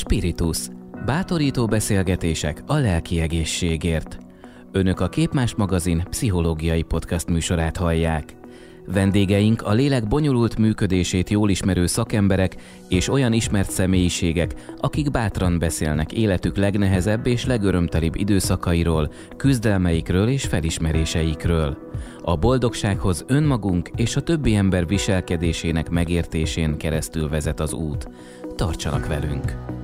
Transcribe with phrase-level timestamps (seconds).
[0.00, 0.58] Spiritus.
[1.06, 4.18] Bátorító beszélgetések a lelki egészségért.
[4.72, 8.36] Önök a Képmás magazin pszichológiai podcast műsorát hallják.
[8.86, 12.56] Vendégeink a lélek bonyolult működését jól ismerő szakemberek
[12.88, 21.78] és olyan ismert személyiségek, akik bátran beszélnek életük legnehezebb és legörömtelibb időszakairól, küzdelmeikről és felismeréseikről.
[22.22, 28.08] A boldogsághoz önmagunk és a többi ember viselkedésének megértésén keresztül vezet az út.
[28.56, 29.78] Tartsanak velünk!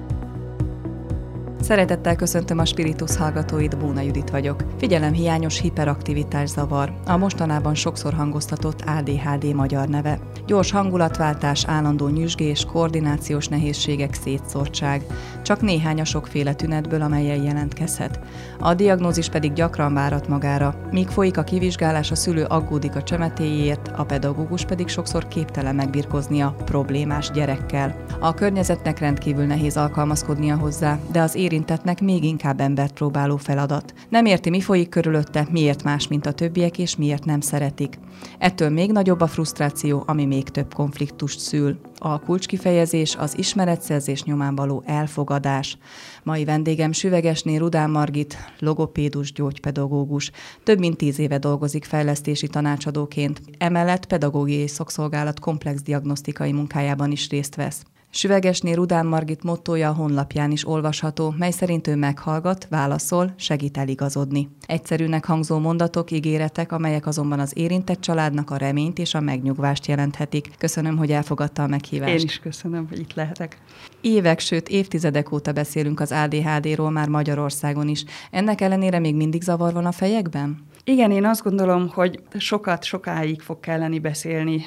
[1.66, 4.64] Szeretettel köszöntöm a Spiritus hallgatóit, Bóna Judit vagyok.
[4.78, 10.18] Figyelem hiányos hiperaktivitás zavar, a mostanában sokszor hangoztatott ADHD magyar neve.
[10.46, 15.02] Gyors hangulatváltás, állandó nyüzsgés, koordinációs nehézségek, szétszórtság.
[15.42, 18.20] Csak néhány a sokféle tünetből, amelyen jelentkezhet.
[18.58, 20.74] A diagnózis pedig gyakran várat magára.
[20.90, 26.40] Míg folyik a kivizsgálás, a szülő aggódik a csemetéjéért, a pedagógus pedig sokszor képtelen megbirkozni
[26.40, 27.96] a problémás gyerekkel.
[28.20, 33.94] A környezetnek rendkívül nehéz alkalmazkodnia hozzá, de az érintetnek még inkább embert próbáló feladat.
[34.08, 37.98] Nem érti, mi folyik körülötte, miért más, mint a többiek, és miért nem szeretik.
[38.38, 41.78] Ettől még nagyobb a frusztráció, ami még több konfliktust szül.
[41.98, 45.78] A kulcskifejezés az ismeretszerzés nyomán való elfogadás.
[46.22, 50.30] Mai vendégem Süvegesné Rudán Margit, logopédus, gyógypedagógus.
[50.62, 53.40] Több mint tíz éve dolgozik fejlesztési tanácsadóként.
[53.58, 57.82] Emellett pedagógiai szokszolgálat komplex diagnosztikai munkájában is részt vesz.
[58.10, 64.48] Süvegesné Rudán Margit mottoja a honlapján is olvasható, mely szerint ő meghallgat, válaszol, segít eligazodni.
[64.66, 70.50] Egyszerűnek hangzó mondatok, ígéretek, amelyek azonban az érintett családnak a reményt és a megnyugvást jelenthetik.
[70.58, 72.12] Köszönöm, hogy elfogadta a meghívást.
[72.12, 73.58] Én is köszönöm, hogy itt lehetek.
[74.00, 78.04] Évek, sőt évtizedek óta beszélünk az ADHD-ról már Magyarországon is.
[78.30, 80.66] Ennek ellenére még mindig zavar van a fejekben?
[80.88, 84.64] Igen, én azt gondolom, hogy sokat, sokáig fog kelleni beszélni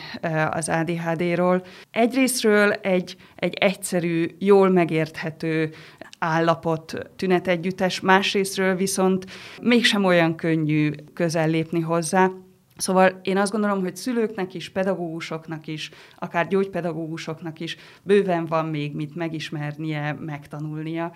[0.49, 1.65] az ADHD-ról.
[1.91, 5.73] Egyrésztről egy, egy egyszerű, jól megérthető
[6.17, 9.25] állapot, tünetegyüttes, másrésztről viszont
[9.61, 12.31] mégsem olyan könnyű közel lépni hozzá.
[12.77, 18.95] Szóval én azt gondolom, hogy szülőknek is, pedagógusoknak is, akár gyógypedagógusoknak is bőven van még
[18.95, 21.11] mit megismernie, megtanulnia,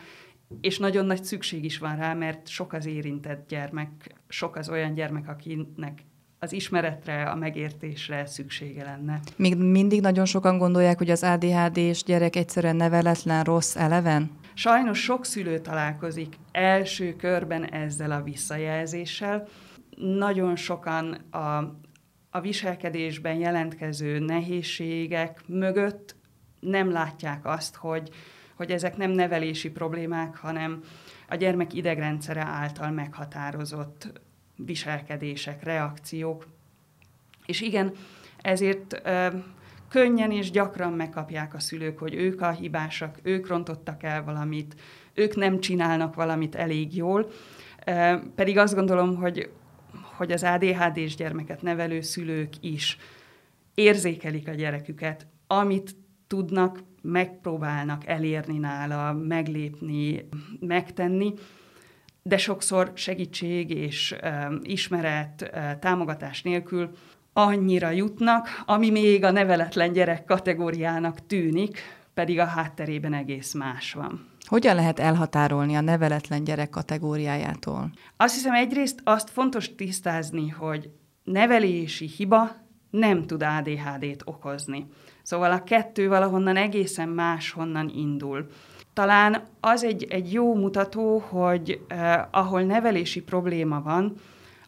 [0.61, 3.89] és nagyon nagy szükség is van rá, mert sok az érintett gyermek,
[4.33, 6.05] sok az olyan gyermek, akinek
[6.39, 9.19] az ismeretre, a megértésre szüksége lenne.
[9.35, 14.31] Még mindig nagyon sokan gondolják, hogy az ADHD-s gyerek egyszerűen neveletlen, rossz, eleven?
[14.53, 19.47] Sajnos sok szülő találkozik első körben ezzel a visszajelzéssel.
[19.97, 21.77] Nagyon sokan a,
[22.29, 26.15] a viselkedésben jelentkező nehézségek mögött
[26.59, 28.09] nem látják azt, hogy,
[28.55, 30.83] hogy ezek nem nevelési problémák, hanem
[31.29, 34.21] a gyermek idegrendszere által meghatározott
[34.55, 36.47] viselkedések, reakciók.
[37.45, 37.91] És igen,
[38.41, 39.01] ezért
[39.89, 44.75] könnyen és gyakran megkapják a szülők, hogy ők a hibásak, ők rontottak el valamit,
[45.13, 47.31] ők nem csinálnak valamit elég jól,
[48.35, 49.49] pedig azt gondolom, hogy,
[50.15, 52.97] hogy az ADHD-s gyermeket nevelő szülők is
[53.73, 55.95] érzékelik a gyereküket, amit
[56.33, 60.27] tudnak, megpróbálnak elérni nála, meglépni,
[60.59, 61.33] megtenni,
[62.21, 64.15] de sokszor segítség és
[64.61, 66.89] ismeret, támogatás nélkül
[67.33, 71.79] annyira jutnak, ami még a neveletlen gyerek kategóriának tűnik,
[72.13, 74.27] pedig a hátterében egész más van.
[74.45, 77.91] Hogyan lehet elhatárolni a neveletlen gyerek kategóriájától?
[78.17, 80.89] Azt hiszem egyrészt azt fontos tisztázni, hogy
[81.23, 82.51] nevelési hiba
[82.89, 84.85] nem tud ADHD-t okozni.
[85.23, 88.47] Szóval a kettő valahonnan egészen máshonnan indul.
[88.93, 94.15] Talán az egy, egy jó mutató, hogy eh, ahol nevelési probléma van,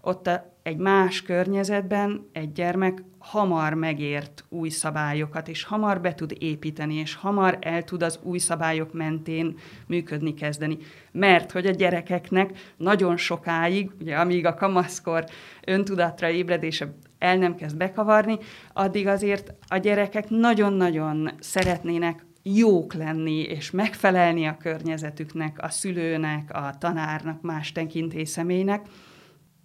[0.02, 6.36] ott a, egy más környezetben egy gyermek hamar megért új szabályokat, és hamar be tud
[6.40, 10.78] építeni, és hamar el tud az új szabályok mentén működni kezdeni.
[11.12, 15.26] Mert hogy a gyerekeknek nagyon sokáig, ugye amíg a kamaszkor
[15.66, 18.38] öntudatra ébredése el nem kezd bekavarni,
[18.74, 26.74] addig azért a gyerekek nagyon-nagyon szeretnének jók lenni, és megfelelni a környezetüknek, a szülőnek, a
[26.80, 27.74] tanárnak, más
[28.24, 28.86] személynek,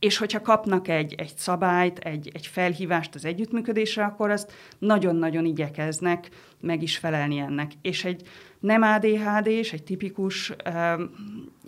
[0.00, 6.28] és hogyha kapnak egy, egy szabályt, egy, egy felhívást az együttműködésre, akkor azt nagyon-nagyon igyekeznek
[6.60, 7.72] meg is felelni ennek.
[7.82, 8.22] És egy
[8.60, 11.10] nem adhd és egy tipikus um,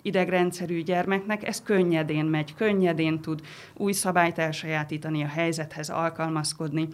[0.01, 3.41] idegrendszerű gyermeknek ez könnyedén megy, könnyedén tud
[3.73, 6.87] új szabályt elsajátítani, a helyzethez alkalmazkodni,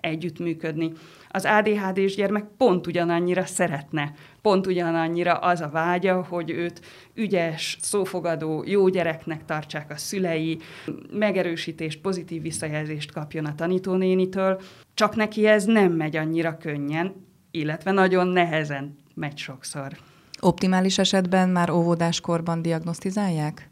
[0.00, 0.92] együttműködni.
[1.28, 4.12] Az ADHD-s gyermek pont ugyanannyira szeretne,
[4.44, 6.80] pont ugyanannyira az a vágya, hogy őt
[7.14, 10.58] ügyes, szófogadó, jó gyereknek tartsák a szülei,
[11.12, 14.60] megerősítést, pozitív visszajelzést kapjon a tanítónénitől,
[14.94, 19.96] csak neki ez nem megy annyira könnyen, illetve nagyon nehezen megy sokszor.
[20.40, 23.68] Optimális esetben már óvodáskorban diagnosztizálják?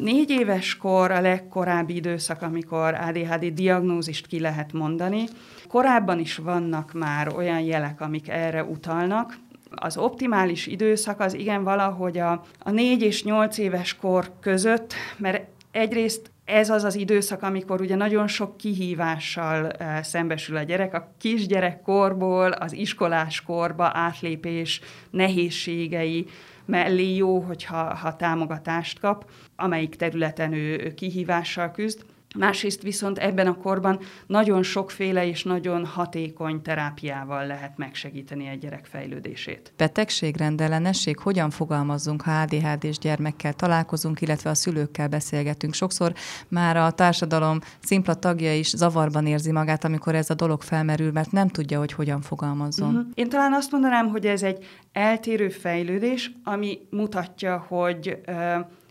[0.00, 5.24] Négy éves kor a legkorábbi időszak, amikor ADHD diagnózist ki lehet mondani.
[5.68, 9.36] Korábban is vannak már olyan jelek, amik erre utalnak.
[9.74, 15.46] Az optimális időszak az igen valahogy a, a négy és nyolc éves kor között, mert
[15.70, 21.14] egyrészt ez az az időszak, amikor ugye nagyon sok kihívással uh, szembesül a gyerek, a
[21.18, 24.80] kisgyerekkorból az iskolás korba átlépés
[25.10, 26.26] nehézségei
[26.64, 32.04] mellé jó, hogyha ha támogatást kap, amelyik területen ő kihívással küzd.
[32.38, 38.84] Másrészt viszont ebben a korban nagyon sokféle és nagyon hatékony terápiával lehet megsegíteni egy gyerek
[38.84, 39.72] fejlődését.
[39.76, 45.74] Betegség, rendellenesség, hogyan fogalmazzunk, ha ADHD-s gyermekkel találkozunk, illetve a szülőkkel beszélgetünk.
[45.74, 46.12] Sokszor
[46.48, 51.32] már a társadalom szimpla tagja is zavarban érzi magát, amikor ez a dolog felmerül, mert
[51.32, 52.94] nem tudja, hogy hogyan fogalmazzon.
[52.94, 53.10] Uh-huh.
[53.14, 58.34] Én talán azt mondanám, hogy ez egy eltérő fejlődés, ami mutatja, hogy uh,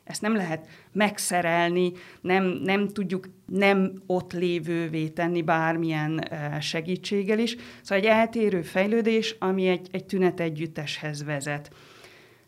[0.04, 6.28] ezt nem lehet megszerelni, nem, nem tudjuk nem ott lévővé tenni bármilyen
[6.60, 7.56] segítséggel is.
[7.82, 11.72] Szóval egy eltérő fejlődés, ami egy, egy tünet együtteshez vezet.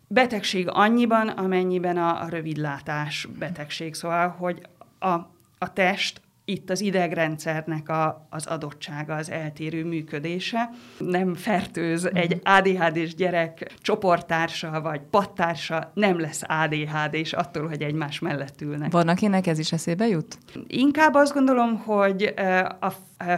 [0.08, 3.94] Betegség annyiban, amennyiben a, a rövidlátás betegség.
[3.94, 4.62] Szóval, hogy
[5.00, 5.14] a,
[5.58, 10.70] a test itt az idegrendszernek a, az adottsága, az eltérő működése.
[10.98, 12.56] Nem fertőz egy mhm.
[12.56, 18.92] ADHD-s gyerek csoporttársa vagy pattársa, nem lesz ADHD, és attól, hogy egymás mellett ülnek.
[18.92, 20.38] Van, akinek ez is eszébe jut?
[20.68, 22.34] Inkább azt gondolom, hogy
[22.80, 22.92] a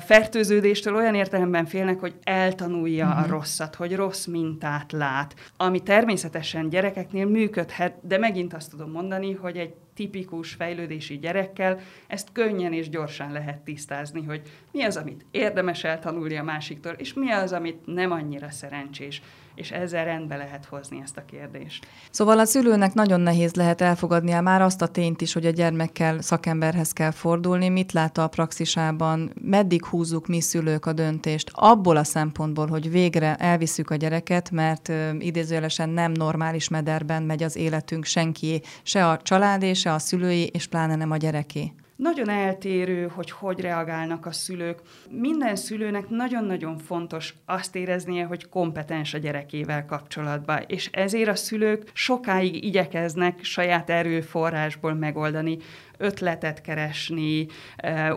[0.06, 3.20] fertőződéstől olyan értelemben félnek, hogy eltanulja uh-huh.
[3.20, 3.32] a mhm.
[3.32, 9.58] rosszat, hogy rossz mintát lát, ami természetesen gyerekeknél működhet, de megint azt tudom mondani, hogy
[9.58, 14.42] egy tipikus fejlődési gyerekkel ezt könnyen és gyorsan lehet tisztázni, hogy
[14.72, 19.22] mi az, amit érdemes eltanulni a másiktól, és mi az, amit nem annyira szerencsés
[19.56, 21.88] és ezzel rendbe lehet hozni ezt a kérdést.
[22.12, 26.22] Szóval a szülőnek nagyon nehéz lehet elfogadnia már azt a tényt is, hogy a gyermekkel
[26.22, 27.70] szakemberhez kell fordulni.
[27.70, 29.32] Mit lát a praxisában?
[29.42, 31.52] Meddig húzzuk mi szülők a döntést?
[31.54, 37.56] Abból a szempontból, hogy végre elviszük a gyereket, mert idézőjelesen nem normális mederben megy az
[37.56, 41.74] életünk senki, se a családé, se a szülői, és pláne nem a gyereké.
[41.96, 44.82] Nagyon eltérő, hogy hogy reagálnak a szülők.
[45.10, 51.92] Minden szülőnek nagyon-nagyon fontos azt éreznie, hogy kompetens a gyerekével kapcsolatban, és ezért a szülők
[51.94, 55.58] sokáig igyekeznek saját erőforrásból megoldani
[55.98, 57.48] ötletet keresni,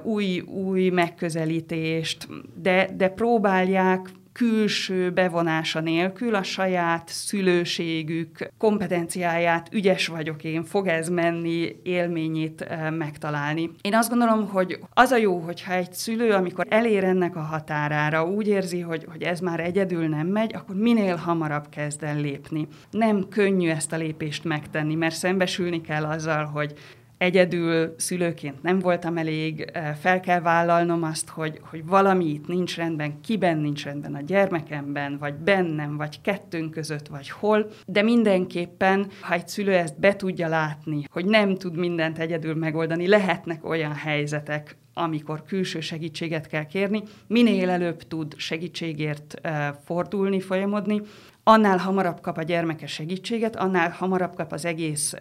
[0.03, 10.45] új, új megközelítést, de, de próbálják külső bevonása nélkül a saját szülőségük kompetenciáját, ügyes vagyok
[10.45, 13.71] én, fog ez menni, élményét eh, megtalálni.
[13.81, 18.25] Én azt gondolom, hogy az a jó, hogyha egy szülő, amikor elér ennek a határára,
[18.25, 22.69] úgy érzi, hogy, hogy ez már egyedül nem megy, akkor minél hamarabb kezd el lépni.
[22.91, 26.75] Nem könnyű ezt a lépést megtenni, mert szembesülni kell azzal, hogy
[27.19, 29.71] egyedül szülőként nem voltam elég,
[30.01, 35.19] fel kell vállalnom azt, hogy, hogy valami itt nincs rendben, kiben nincs rendben a gyermekemben,
[35.19, 40.49] vagy bennem, vagy kettőnk között, vagy hol, de mindenképpen, ha egy szülő ezt be tudja
[40.49, 47.03] látni, hogy nem tud mindent egyedül megoldani, lehetnek olyan helyzetek, amikor külső segítséget kell kérni,
[47.27, 49.41] minél előbb tud segítségért
[49.85, 51.01] fordulni, folyamodni,
[51.43, 55.15] annál hamarabb kap a gyermeke segítséget, annál hamarabb kap az egész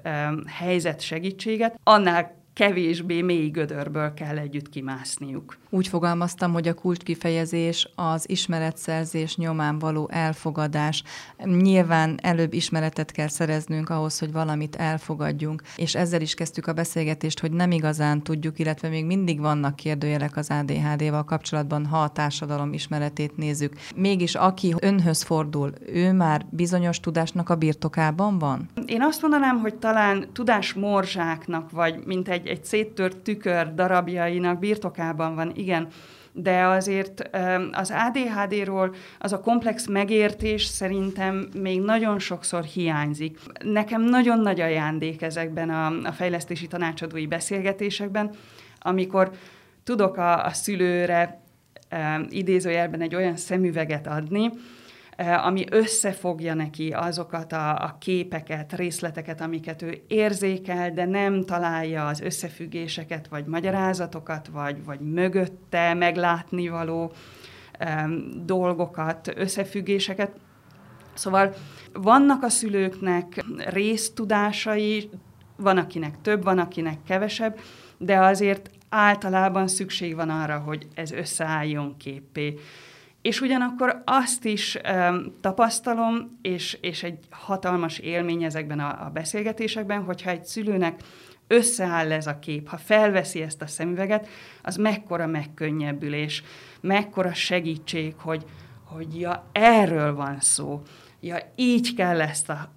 [0.46, 5.58] helyzet segítséget, annál kevésbé mély gödörből kell együtt kimászniuk.
[5.70, 11.04] Úgy fogalmaztam, hogy a kulcskifejezés az ismeretszerzés nyomán való elfogadás.
[11.44, 17.40] Nyilván előbb ismeretet kell szereznünk ahhoz, hogy valamit elfogadjunk, és ezzel is kezdtük a beszélgetést,
[17.40, 22.74] hogy nem igazán tudjuk, illetve még mindig vannak kérdőjelek az ADHD-val kapcsolatban, ha a társadalom
[22.74, 23.74] ismeretét nézzük.
[23.96, 28.70] Mégis aki önhöz fordul, ő már bizonyos tudásnak a birtokában van?
[28.86, 35.36] Én azt mondanám, hogy talán tudás morzsáknak, vagy mint egy egy, széttört tükör darabjainak birtokában
[35.36, 35.88] van, igen,
[36.32, 37.30] de azért
[37.72, 43.40] az ADHD-ról az a komplex megértés szerintem még nagyon sokszor hiányzik.
[43.64, 48.30] Nekem nagyon nagy ajándék ezekben a, a fejlesztési tanácsadói beszélgetésekben,
[48.80, 49.32] amikor
[49.84, 51.42] tudok a, a szülőre
[52.30, 54.50] idézőjelben egy olyan szemüveget adni,
[55.18, 62.20] ami összefogja neki azokat a, a képeket, részleteket, amiket ő érzékel, de nem találja az
[62.22, 67.12] összefüggéseket, vagy magyarázatokat, vagy, vagy mögötte meglátnivaló
[67.80, 70.32] um, dolgokat, összefüggéseket.
[71.14, 71.54] Szóval
[71.94, 75.10] vannak a szülőknek résztudásai,
[75.56, 77.60] van akinek több, van akinek kevesebb,
[77.98, 82.60] de azért általában szükség van arra, hogy ez összeálljon képé
[83.28, 90.04] És ugyanakkor azt is um, tapasztalom, és, és egy hatalmas élmény ezekben a, a beszélgetésekben,
[90.04, 91.02] hogyha egy szülőnek
[91.48, 94.28] összeáll ez a kép, ha felveszi ezt a szemüveget,
[94.64, 96.44] az mekkora megkönnyebbülés,
[96.82, 98.46] mekkora segítség, hogy,
[98.84, 100.82] hogy ja, erről van szó,
[101.20, 102.74] ja, így kell ezt a,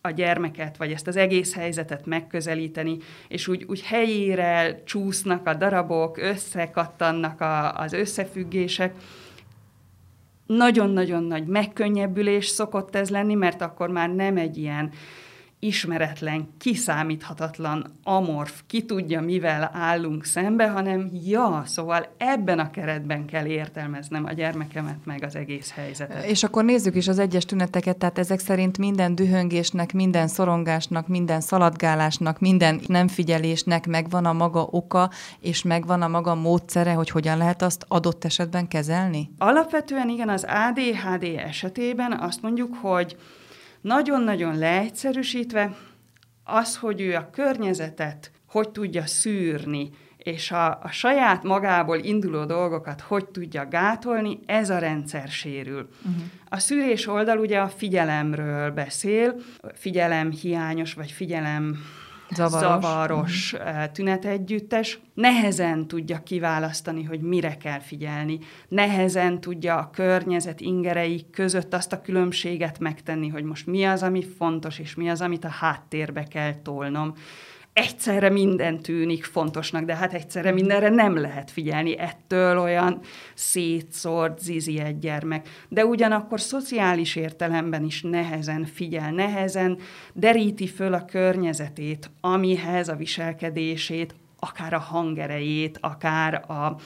[0.00, 2.96] a gyermeket, vagy ezt az egész helyzetet megközelíteni,
[3.28, 8.94] és úgy, úgy helyére csúsznak a darabok, összekattannak a, az összefüggések.
[10.48, 14.90] Nagyon-nagyon nagy megkönnyebbülés szokott ez lenni, mert akkor már nem egy ilyen
[15.60, 23.46] ismeretlen, kiszámíthatatlan, amorf, ki tudja, mivel állunk szembe, hanem ja, szóval ebben a keretben kell
[23.46, 26.24] értelmeznem a gyermekemet, meg az egész helyzetet.
[26.24, 31.40] És akkor nézzük is az egyes tüneteket, tehát ezek szerint minden dühöngésnek, minden szorongásnak, minden
[31.40, 35.10] szaladgálásnak, minden nem figyelésnek megvan a maga oka,
[35.40, 39.30] és megvan a maga módszere, hogy hogyan lehet azt adott esetben kezelni?
[39.38, 43.16] Alapvetően igen, az ADHD esetében azt mondjuk, hogy
[43.80, 45.76] nagyon-nagyon leegyszerűsítve,
[46.44, 53.00] az, hogy ő a környezetet hogy tudja szűrni, és a, a saját magából induló dolgokat
[53.00, 55.88] hogy tudja gátolni, ez a rendszer sérül.
[55.98, 56.22] Uh-huh.
[56.48, 59.34] A szűrés oldal ugye a figyelemről beszél,
[59.74, 61.78] figyelem hiányos, vagy figyelem
[62.34, 63.92] zavaros, zavaros uh-huh.
[63.92, 71.92] tünetegyüttes, nehezen tudja kiválasztani, hogy mire kell figyelni, nehezen tudja a környezet ingerei között azt
[71.92, 76.22] a különbséget megtenni, hogy most mi az, ami fontos, és mi az, amit a háttérbe
[76.22, 77.14] kell tolnom
[77.72, 81.98] egyszerre minden tűnik fontosnak, de hát egyszerre mindenre nem lehet figyelni.
[81.98, 83.00] Ettől olyan
[83.34, 85.48] szétszórt zizi egy gyermek.
[85.68, 89.78] De ugyanakkor szociális értelemben is nehezen figyel, nehezen
[90.12, 96.76] deríti föl a környezetét, amihez a viselkedését, akár a hangerejét, akár a,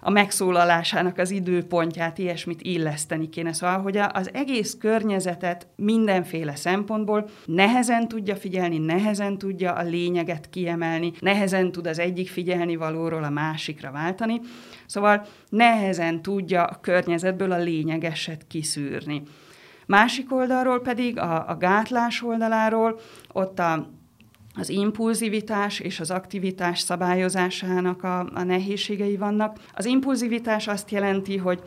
[0.00, 3.52] a megszólalásának az időpontját, ilyesmit illeszteni kéne.
[3.52, 11.12] Szóval, hogy az egész környezetet mindenféle szempontból nehezen tudja figyelni, nehezen tudja a lényeget kiemelni,
[11.20, 14.40] nehezen tud az egyik figyelni valóról a másikra váltani,
[14.86, 19.22] szóval nehezen tudja a környezetből a lényegeset kiszűrni.
[19.86, 23.00] Másik oldalról pedig, a, a gátlás oldaláról,
[23.32, 23.97] ott a
[24.58, 29.56] az impulzivitás és az aktivitás szabályozásának a, a nehézségei vannak.
[29.74, 31.62] Az impulzivitás azt jelenti, hogy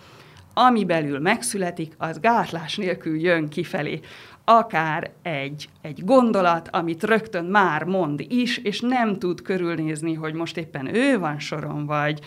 [0.54, 4.00] ami belül megszületik, az gátlás nélkül jön kifelé.
[4.44, 10.58] Akár egy, egy gondolat, amit rögtön már mond is, és nem tud körülnézni, hogy most
[10.58, 12.20] éppen ő van soron, vagy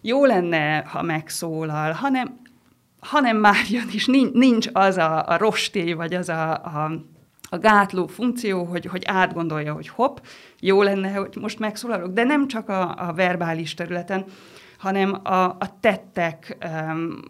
[0.00, 2.38] jó lenne, ha megszólal, hanem,
[3.00, 6.90] hanem már jön, és nincs az a, a rosté, vagy az a, a
[7.48, 10.16] a gátló funkció, hogy, hogy átgondolja, hogy hopp,
[10.60, 14.24] jó lenne, hogy most megszólalok, de nem csak a, a verbális területen,
[14.78, 17.20] hanem a, a tettek um,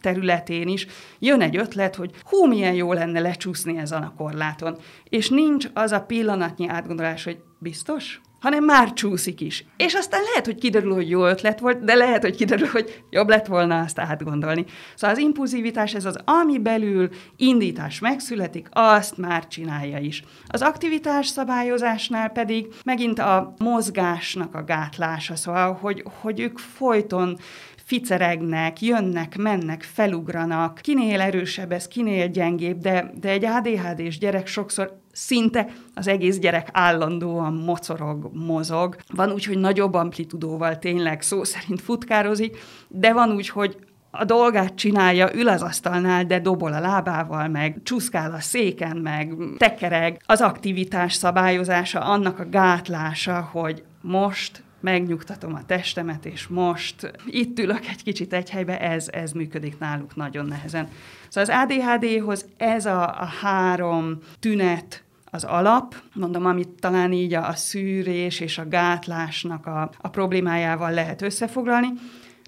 [0.00, 0.86] területén is
[1.18, 4.76] jön egy ötlet, hogy hú, milyen jó lenne lecsúszni ezen a korláton.
[5.08, 8.20] És nincs az a pillanatnyi átgondolás, hogy biztos?
[8.44, 9.64] Hanem már csúszik is.
[9.76, 13.28] És aztán lehet, hogy kiderül, hogy jó ötlet volt, de lehet, hogy kiderül, hogy jobb
[13.28, 14.64] lett volna azt átgondolni.
[14.94, 20.22] Szóval az impulzivitás, ez az, ami belül indítás megszületik, azt már csinálja is.
[20.46, 27.38] Az aktivitás szabályozásnál pedig megint a mozgásnak a gátlása, szóval, hogy, hogy ők folyton
[27.84, 35.02] ficeregnek, jönnek, mennek, felugranak, kinél erősebb ez, kinél gyengébb, de, de egy ADHD-s gyerek sokszor
[35.14, 38.96] szinte az egész gyerek állandóan mocorog, mozog.
[39.14, 43.76] Van úgy, hogy nagyobb amplitudóval tényleg szó szerint futkározik, de van úgy, hogy
[44.10, 49.34] a dolgát csinálja, ül az asztalnál, de dobol a lábával, meg csúszkál a széken, meg
[49.56, 50.22] tekereg.
[50.26, 57.86] Az aktivitás szabályozása, annak a gátlása, hogy most megnyugtatom a testemet, és most itt ülök
[57.86, 60.88] egy kicsit egy helybe, ez, ez működik náluk nagyon nehezen.
[61.28, 67.48] Szóval az ADHD-hoz ez a, a három tünet az alap, mondom, amit talán így a,
[67.48, 71.88] a szűrés és a gátlásnak a, a problémájával lehet összefoglalni,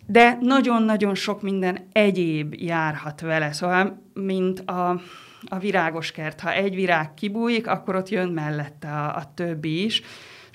[0.07, 5.01] de nagyon-nagyon sok minden egyéb járhat vele, szóval, mint a,
[5.47, 6.41] a virágos kert.
[6.41, 10.03] Ha egy virág kibújik, akkor ott jön mellette a, a többi is,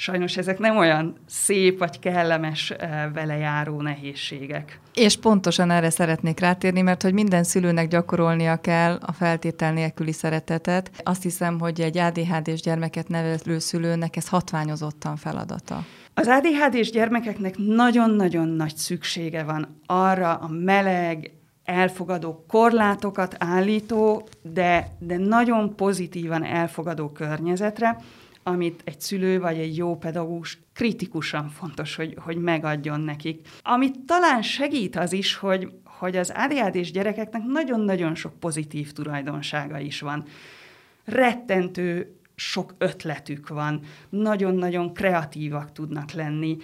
[0.02, 4.80] sajnos ezek nem olyan szép vagy kellemes eh, vele járó nehézségek.
[4.94, 10.92] És pontosan erre szeretnék rátérni, mert hogy minden szülőnek gyakorolnia kell a feltétel nélküli szeretetet.
[11.04, 15.86] Azt hiszem, hogy egy ADHD-s gyermeket nevelő szülőnek ez hatványozottan feladata.
[16.14, 21.32] Az ADHD-s gyermekeknek nagyon-nagyon nagy szüksége van arra a meleg,
[21.64, 27.98] elfogadó korlátokat állító, de, de nagyon pozitívan elfogadó környezetre,
[28.44, 33.48] amit egy szülő vagy egy jó pedagógus kritikusan fontos, hogy, hogy megadjon nekik.
[33.62, 40.02] Amit talán segít az is, hogy, hogy az ADHD-s gyerekeknek nagyon-nagyon sok pozitív tulajdonsága is
[40.02, 40.24] van.
[41.06, 46.58] Rettentő sok ötletük van, nagyon-nagyon kreatívak tudnak lenni,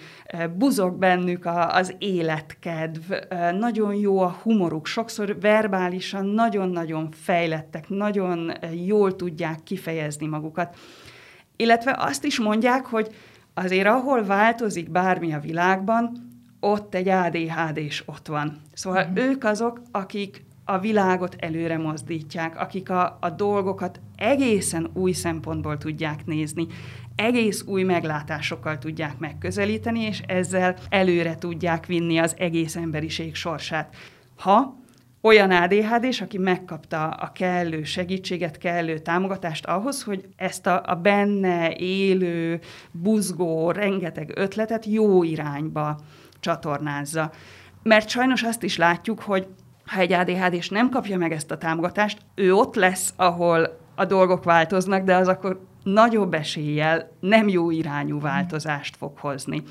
[0.56, 3.12] buzog bennük a, az életkedv,
[3.58, 8.52] nagyon jó a humoruk, sokszor verbálisan nagyon-nagyon fejlettek, nagyon
[8.84, 10.76] jól tudják kifejezni magukat.
[11.60, 13.14] Illetve azt is mondják, hogy
[13.54, 16.28] azért ahol változik bármi a világban,
[16.60, 18.60] ott egy ADHD is ott van.
[18.72, 19.16] Szóval mm.
[19.16, 26.26] ők azok, akik a világot előre mozdítják, akik a, a dolgokat egészen új szempontból tudják
[26.26, 26.66] nézni,
[27.16, 33.96] egész új meglátásokkal tudják megközelíteni, és ezzel előre tudják vinni az egész emberiség sorsát.
[34.36, 34.76] Ha
[35.20, 40.94] olyan adhd és aki megkapta a kellő segítséget, kellő támogatást ahhoz, hogy ezt a, a
[40.94, 42.60] benne élő,
[42.90, 45.98] buzgó, rengeteg ötletet jó irányba
[46.40, 47.30] csatornázza.
[47.82, 49.46] Mert sajnos azt is látjuk, hogy
[49.86, 54.04] ha egy adhd és nem kapja meg ezt a támogatást, ő ott lesz, ahol a
[54.04, 59.62] dolgok változnak, de az akkor nagyobb eséllyel nem jó irányú változást fog hozni.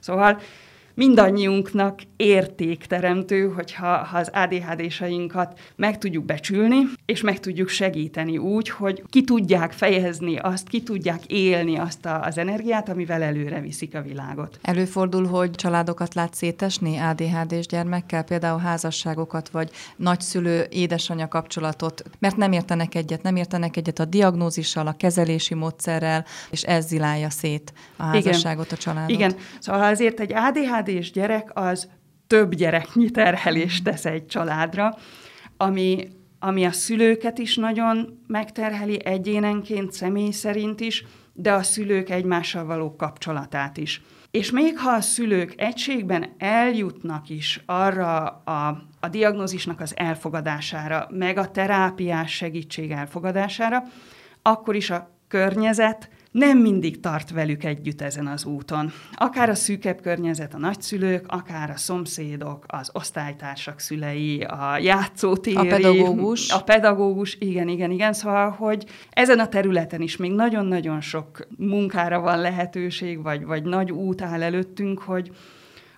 [0.00, 0.40] Szóval
[1.00, 9.02] mindannyiunknak értékteremtő, hogyha ha az ADHD-sainkat meg tudjuk becsülni, és meg tudjuk segíteni úgy, hogy
[9.08, 14.02] ki tudják fejezni azt, ki tudják élni azt a, az energiát, amivel előre viszik a
[14.02, 14.58] világot.
[14.62, 22.52] Előfordul, hogy családokat lát szétesni ADHD-s gyermekkel, például házasságokat, vagy nagyszülő édesanyja kapcsolatot, mert nem
[22.52, 28.02] értenek egyet, nem értenek egyet a diagnózissal, a kezelési módszerrel, és ez zilálja szét a
[28.02, 28.78] házasságot, Igen.
[28.78, 29.10] a családot.
[29.10, 31.88] Igen, szóval azért egy ADHD ADHD-s gyerek az
[32.26, 34.96] több gyereknyi terhelést tesz egy családra,
[35.56, 42.64] ami, ami a szülőket is nagyon megterheli egyénenként, személy szerint is, de a szülők egymással
[42.64, 44.02] való kapcsolatát is.
[44.30, 51.36] És még ha a szülők egységben eljutnak is arra a, a diagnózisnak az elfogadására, meg
[51.36, 53.82] a terápiás segítség elfogadására,
[54.42, 58.92] akkor is a környezet nem mindig tart velük együtt ezen az úton.
[59.14, 65.56] Akár a szűkebb környezet, a nagyszülők, akár a szomszédok, az osztálytársak szülei, a játszótéri.
[65.56, 66.50] A pedagógus.
[66.50, 68.12] A pedagógus, igen, igen, igen.
[68.12, 73.90] Szóval, hogy ezen a területen is még nagyon-nagyon sok munkára van lehetőség, vagy, vagy nagy
[73.90, 75.30] út áll előttünk, hogy,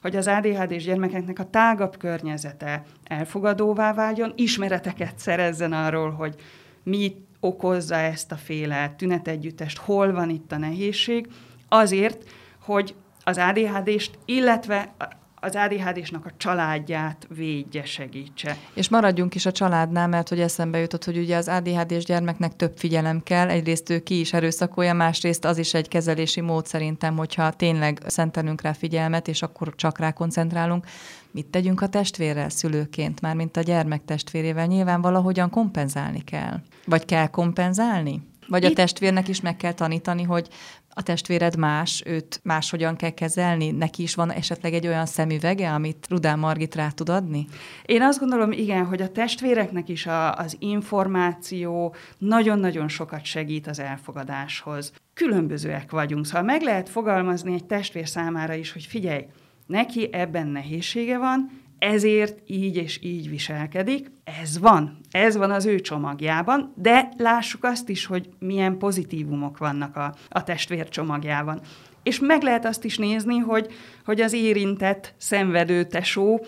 [0.03, 6.35] hogy az ADHD-s gyermekeknek a tágabb környezete elfogadóvá váljon, ismereteket szerezzen arról, hogy
[6.83, 11.27] mi okozza ezt a féle tünetegyüttest, hol van itt a nehézség,
[11.69, 14.95] azért, hogy az ADHD-st, illetve
[15.35, 18.57] az ADHD-snak a családját védje, segítse.
[18.75, 22.73] És maradjunk is a családnál, mert hogy eszembe jutott, hogy ugye az ADHD-s gyermeknek több
[22.77, 27.51] figyelem kell, egyrészt ő ki is erőszakolja, másrészt az is egy kezelési mód szerintem, hogyha
[27.51, 30.87] tényleg szentelünk rá figyelmet, és akkor csak rá koncentrálunk,
[31.33, 36.61] mit tegyünk a testvérrel szülőként, már mint a gyermek testvérével, nyilván valahogyan kompenzálni kell.
[36.85, 38.31] Vagy kell kompenzálni?
[38.49, 40.49] Vagy a testvérnek is meg kell tanítani, hogy
[40.95, 43.71] a testvéred más, őt máshogyan kell kezelni?
[43.71, 47.47] Neki is van esetleg egy olyan szemüvege, amit Rudán Margit rá tud adni?
[47.85, 53.79] Én azt gondolom, igen, hogy a testvéreknek is a, az információ nagyon-nagyon sokat segít az
[53.79, 54.93] elfogadáshoz.
[55.15, 59.25] Különbözőek vagyunk, szóval meg lehet fogalmazni egy testvér számára is, hogy figyelj,
[59.67, 64.11] neki ebben nehézsége van, ezért így és így viselkedik.
[64.41, 69.97] Ez van, ez van az ő csomagjában, de lássuk azt is, hogy milyen pozitívumok vannak
[69.97, 71.61] a, a testvér csomagjában.
[72.03, 73.73] És meg lehet azt is nézni, hogy,
[74.05, 76.45] hogy az érintett, szenvedő tesó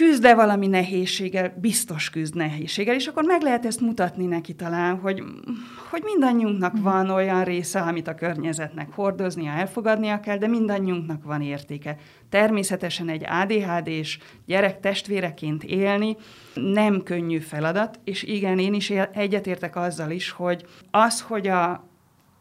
[0.00, 5.22] küzde valami nehézséggel, biztos küzd nehézséggel, és akkor meg lehet ezt mutatni neki talán, hogy,
[5.90, 6.82] hogy mindannyiunknak mhm.
[6.82, 11.96] van olyan része, amit a környezetnek hordoznia, elfogadnia kell, de mindannyiunknak van értéke.
[12.28, 16.16] Természetesen egy ADHD-s gyerek testvéreként élni
[16.54, 21.88] nem könnyű feladat, és igen, én is egyetértek azzal is, hogy az, hogy a,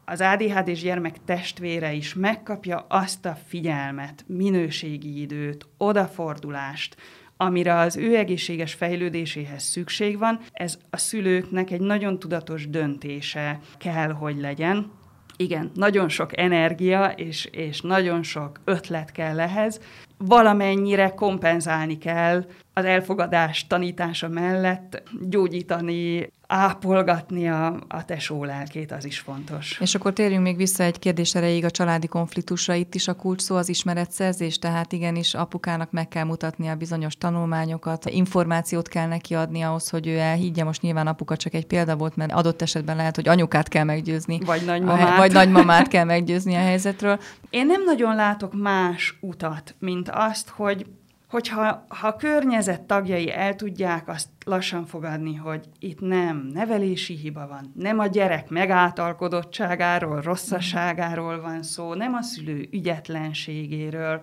[0.05, 6.95] az ADHD-s gyermek testvére is megkapja azt a figyelmet, minőségi időt, odafordulást,
[7.41, 14.11] amire az ő egészséges fejlődéséhez szükség van, ez a szülőknek egy nagyon tudatos döntése kell,
[14.11, 14.91] hogy legyen.
[15.37, 19.79] Igen, nagyon sok energia és, és nagyon sok ötlet kell ehhez.
[20.17, 22.45] Valamennyire kompenzálni kell
[22.79, 29.77] az elfogadás tanítása mellett, gyógyítani ápolgatni a, a tesó lelkét, az is fontos.
[29.81, 32.73] És akkor térjünk még vissza egy kérdés erejéig a családi konfliktusra.
[32.73, 37.17] Itt is a kulcs szó az ismeretszerzés, tehát igenis apukának meg kell mutatni a bizonyos
[37.17, 40.63] tanulmányokat, információt kell neki adni ahhoz, hogy ő elhiggye.
[40.63, 44.39] Most nyilván apuka csak egy példa volt, mert adott esetben lehet, hogy anyukát kell meggyőzni.
[44.45, 45.13] Vagy nagymamát.
[45.13, 47.19] A, vagy nagymamát kell meggyőzni a helyzetről.
[47.49, 50.85] Én nem nagyon látok más utat, mint azt, hogy
[51.29, 57.47] hogyha ha a környezet tagjai el tudják azt lassan fogadni, hogy itt nem nevelési hiba
[57.47, 64.21] van, nem a gyerek megáltalkodottságáról, rosszaságáról van szó, nem a szülő ügyetlenségéről,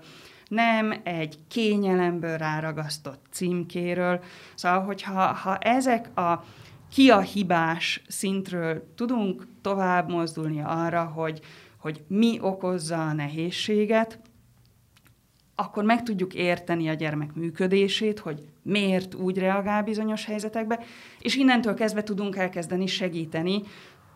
[0.48, 4.20] nem egy kényelemből ráragasztott címkéről.
[4.54, 6.44] Szóval, hogyha ha ezek a
[6.90, 11.40] ki a hibás szintről tudunk tovább mozdulni arra, hogy,
[11.78, 14.18] hogy mi okozza a nehézséget,
[15.56, 20.80] akkor meg tudjuk érteni a gyermek működését, hogy miért úgy reagál bizonyos helyzetekbe,
[21.20, 23.62] és innentől kezdve tudunk elkezdeni segíteni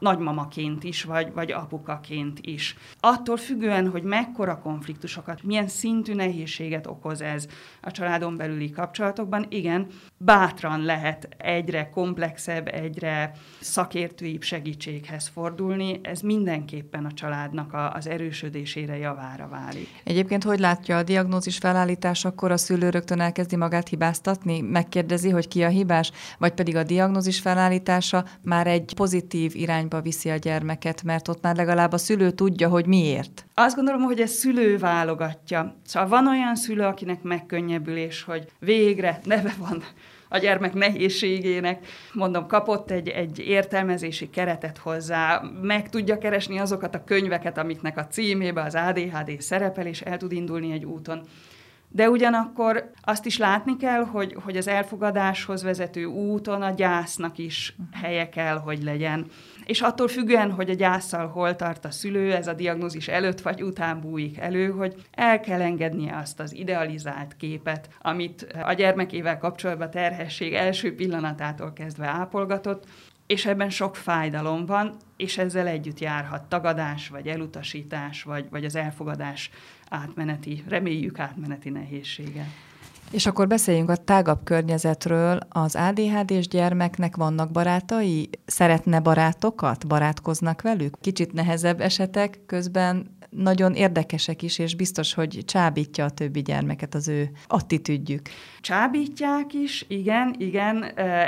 [0.01, 2.77] nagymamaként is, vagy, vagy apukaként is.
[3.01, 7.47] Attól függően, hogy mekkora konfliktusokat, milyen szintű nehézséget okoz ez
[7.81, 9.87] a családon belüli kapcsolatokban, igen,
[10.17, 18.97] bátran lehet egyre komplexebb, egyre szakértőibb segítséghez fordulni, ez mindenképpen a családnak a, az erősödésére
[18.97, 19.89] javára válik.
[20.05, 25.49] Egyébként hogy látja a diagnózis felállítás, akkor a szülő rögtön elkezdi magát hibáztatni, megkérdezi, hogy
[25.49, 29.57] ki a hibás, vagy pedig a diagnózis felállítása már egy pozitív
[29.91, 33.47] irányba viszi a gyermeket, mert ott már legalább a szülő tudja, hogy miért.
[33.55, 35.75] Azt gondolom, hogy ez szülő válogatja.
[35.85, 39.83] Szóval van olyan szülő, akinek megkönnyebbülés, hogy végre neve van
[40.29, 47.05] a gyermek nehézségének, mondom, kapott egy, egy értelmezési keretet hozzá, meg tudja keresni azokat a
[47.05, 51.23] könyveket, amiknek a címébe az ADHD szerepel, és el tud indulni egy úton.
[51.93, 57.77] De ugyanakkor azt is látni kell, hogy, hogy az elfogadáshoz vezető úton a gyásznak is
[57.93, 59.27] helye kell, hogy legyen.
[59.65, 63.63] És attól függően, hogy a gyászsal hol tart a szülő, ez a diagnózis előtt vagy
[63.63, 69.91] után bújik elő, hogy el kell engednie azt az idealizált képet, amit a gyermekével kapcsolatban
[69.91, 72.85] terhesség első pillanatától kezdve ápolgatott,
[73.31, 78.77] és ebben sok fájdalom van, és ezzel együtt járhat tagadás, vagy elutasítás, vagy, vagy az
[78.77, 79.51] elfogadás
[79.91, 82.47] átmeneti, reméljük átmeneti nehézsége.
[83.11, 85.39] És akkor beszéljünk a tágabb környezetről.
[85.49, 88.31] Az ADHD-s gyermeknek vannak barátai?
[88.47, 89.87] Szeretne barátokat?
[89.87, 91.01] Barátkoznak velük?
[91.01, 97.09] Kicsit nehezebb esetek, közben nagyon érdekesek is, és biztos, hogy csábítja a többi gyermeket az
[97.09, 98.29] ő attitűdjük.
[98.61, 100.83] Csábítják is, igen, igen.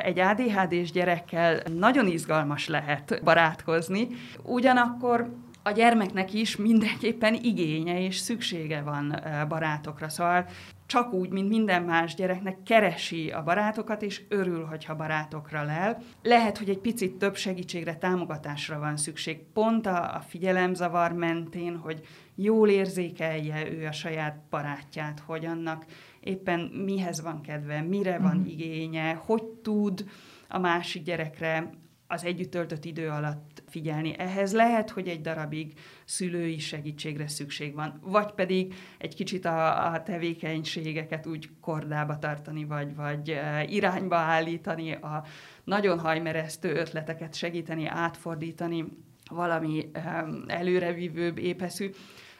[0.04, 4.08] Egy ADHD-s gyerekkel nagyon izgalmas lehet barátkozni.
[4.42, 5.30] Ugyanakkor
[5.62, 10.08] a gyermeknek is mindenképpen igénye és szüksége van barátokra.
[10.08, 10.46] Szóval
[10.86, 16.02] csak úgy, mint minden más gyereknek keresi a barátokat, és örül, hogyha barátokra lel.
[16.22, 22.00] Lehet, hogy egy picit több segítségre, támogatásra van szükség, pont a, a figyelemzavar mentén, hogy
[22.34, 25.84] jól érzékelje ő a saját barátját, hogy annak
[26.20, 28.52] éppen mihez van kedve, mire van uh-huh.
[28.52, 30.04] igénye, hogy tud
[30.48, 31.70] a másik gyerekre
[32.12, 34.18] az együtt töltött idő alatt figyelni.
[34.18, 35.72] Ehhez lehet, hogy egy darabig
[36.04, 42.94] szülői segítségre szükség van, vagy pedig egy kicsit a, a tevékenységeket úgy kordába tartani, vagy,
[42.94, 45.24] vagy e, irányba állítani, a
[45.64, 48.84] nagyon hajmeresztő ötleteket segíteni, átfordítani
[49.30, 51.90] valami e, előrevívőbb, épeszű.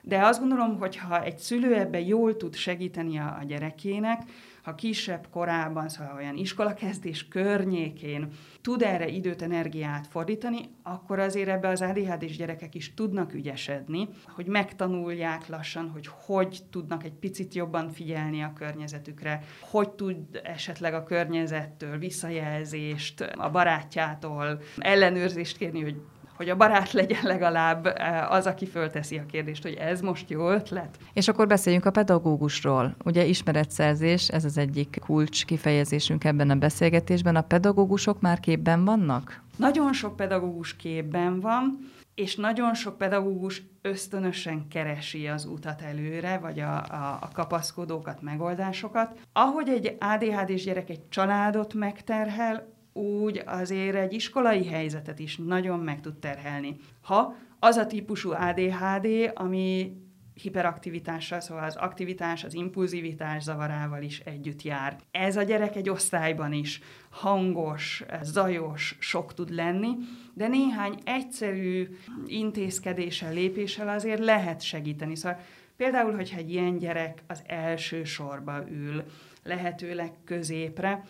[0.03, 4.23] De azt gondolom, hogy ha egy szülő ebben jól tud segíteni a, a gyerekének,
[4.63, 8.29] ha kisebb korában, szóval olyan iskolakezdés környékén
[8.61, 14.47] tud erre időt, energiát fordítani, akkor azért ebbe az ADHD-s gyerekek is tudnak ügyesedni, hogy
[14.47, 21.03] megtanulják lassan, hogy hogy tudnak egy picit jobban figyelni a környezetükre, hogy tud esetleg a
[21.03, 25.97] környezettől visszajelzést, a barátjától ellenőrzést kérni, hogy
[26.43, 30.51] hogy a barát legyen legalább eh, az, aki fölteszi a kérdést, hogy ez most jó
[30.51, 30.99] ötlet.
[31.13, 32.95] És akkor beszéljünk a pedagógusról.
[33.05, 37.37] Ugye ismeretszerzés, ez az egyik kulcs kifejezésünk ebben a beszélgetésben.
[37.37, 39.43] A pedagógusok már képben vannak?
[39.57, 46.61] Nagyon sok pedagógus képben van, és nagyon sok pedagógus ösztönösen keresi az utat előre, vagy
[46.61, 49.19] a, a, a kapaszkodókat, megoldásokat.
[49.33, 56.01] Ahogy egy ADHD-s gyerek egy családot megterhel, úgy azért egy iskolai helyzetet is nagyon meg
[56.01, 56.77] tud terhelni.
[57.01, 59.97] Ha az a típusú ADHD, ami
[60.35, 64.97] hiperaktivitással, szóval az aktivitás, az impulzivitás zavarával is együtt jár.
[65.11, 69.89] Ez a gyerek egy osztályban is hangos, zajos, sok tud lenni,
[70.35, 71.89] de néhány egyszerű
[72.27, 75.17] intézkedéssel, lépéssel azért lehet segíteni.
[75.17, 75.39] Szóval
[75.77, 79.05] például, hogyha egy ilyen gyerek az első sorba ül,
[79.43, 81.05] lehetőleg középre,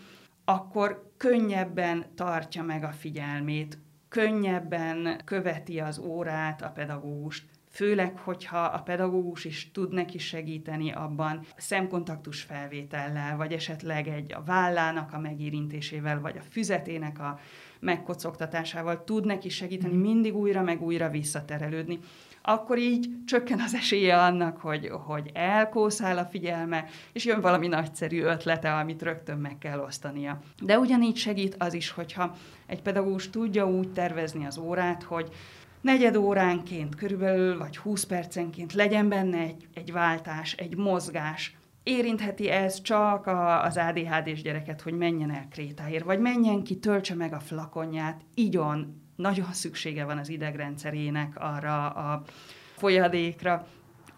[0.45, 3.79] akkor könnyebben tartja meg a figyelmét,
[4.09, 11.47] könnyebben követi az órát, a pedagógust, főleg, hogyha a pedagógus is tud neki segíteni abban
[11.57, 17.39] szemkontaktus felvétellel, vagy esetleg egy a vállának a megérintésével, vagy a füzetének a
[17.81, 20.03] megkocogtatásával tud neki segíteni mhm.
[20.03, 21.99] mindig újra meg újra visszaterelődni
[22.43, 28.23] akkor így csökken az esélye annak, hogy, hogy elkószál a figyelme, és jön valami nagyszerű
[28.23, 30.41] ötlete, amit rögtön meg kell osztania.
[30.63, 35.29] De ugyanígy segít az is, hogyha egy pedagógus tudja úgy tervezni az órát, hogy
[35.81, 42.81] negyed óránként körülbelül, vagy 20 percenként legyen benne egy, egy váltás, egy mozgás, érintheti ez
[42.81, 47.41] csak a, az ADHD-s gyereket, hogy menjen el Krétáért, vagy menjen ki, töltse meg a
[47.41, 52.23] flakonját, igyon, nagyon szüksége van az idegrendszerének arra a
[52.77, 53.67] folyadékra.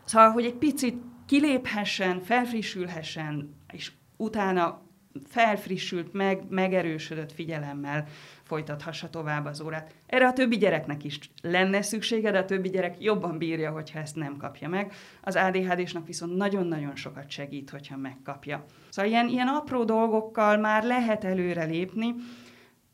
[0.04, 4.82] Szóval, hogy egy picit kiléphessen, felfrissülhessen, és utána
[5.28, 8.06] felfrissült, meg, megerősödött figyelemmel
[8.42, 9.94] folytathassa tovább az órát.
[10.06, 14.16] Erre a többi gyereknek is lenne szüksége, de a többi gyerek jobban bírja, hogyha ezt
[14.16, 14.92] nem kapja meg.
[15.22, 18.64] Az ADHD-snak viszont nagyon-nagyon sokat segít, hogyha megkapja.
[18.88, 22.14] Szóval ilyen, ilyen apró dolgokkal már lehet előrelépni,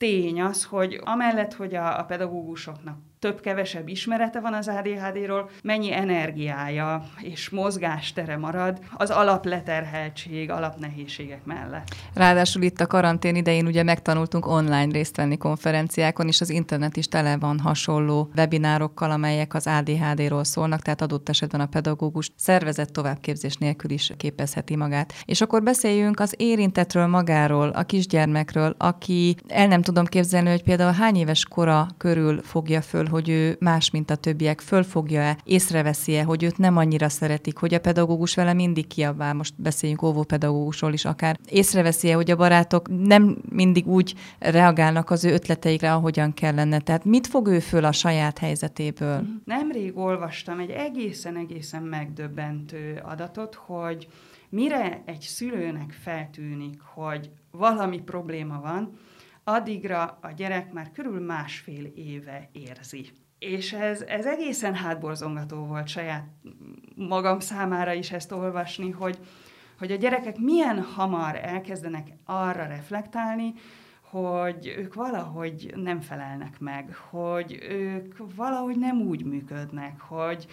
[0.00, 7.04] tény az, hogy amellett, hogy a, a pedagógusoknak több-kevesebb ismerete van az ADHD-ról, mennyi energiája
[7.18, 11.88] és mozgástere marad az alapleterheltség, alapnehézségek mellett.
[12.14, 17.08] Ráadásul itt a karantén idején ugye megtanultunk online részt venni konferenciákon, és az internet is
[17.08, 23.56] tele van hasonló webinárokkal, amelyek az ADHD-ról szólnak, tehát adott esetben a pedagógus szervezett továbbképzés
[23.56, 25.12] nélkül is képezheti magát.
[25.24, 30.92] És akkor beszéljünk az érintetről magáról, a kisgyermekről, aki el nem tudom képzelni, hogy például
[30.92, 36.42] hány éves kora körül fogja föl hogy ő más, mint a többiek, fölfogja-e, észreveszi-e, hogy
[36.42, 41.38] őt nem annyira szeretik, hogy a pedagógus vele mindig kiabál, most beszéljünk óvópedagógusról is akár,
[41.48, 46.78] észreveszi-e, hogy a barátok nem mindig úgy reagálnak az ő ötleteikre, ahogyan kellene.
[46.78, 49.22] Tehát mit fog ő föl a saját helyzetéből?
[49.44, 54.08] Nemrég olvastam egy egészen-egészen megdöbbentő adatot, hogy
[54.48, 58.98] mire egy szülőnek feltűnik, hogy valami probléma van,
[59.52, 63.10] addigra a gyerek már körül másfél éve érzi.
[63.38, 66.24] És ez, ez egészen hátborzongató volt saját
[66.94, 69.18] magam számára is ezt olvasni, hogy,
[69.78, 73.54] hogy a gyerekek milyen hamar elkezdenek arra reflektálni,
[74.10, 80.46] hogy ők valahogy nem felelnek meg, hogy ők valahogy nem úgy működnek, hogy,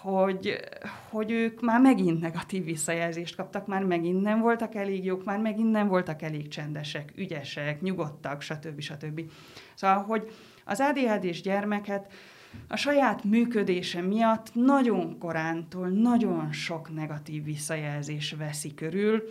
[0.00, 0.58] hogy,
[1.08, 5.70] hogy ők már megint negatív visszajelzést kaptak, már megint nem voltak elég jók, már megint
[5.70, 8.80] nem voltak elég csendesek, ügyesek, nyugodtak, stb.
[8.80, 9.20] stb.
[9.74, 10.30] Szóval, hogy
[10.64, 12.12] az ADHD-s gyermeket
[12.68, 19.22] a saját működése miatt nagyon korántól nagyon sok negatív visszajelzés veszi körül,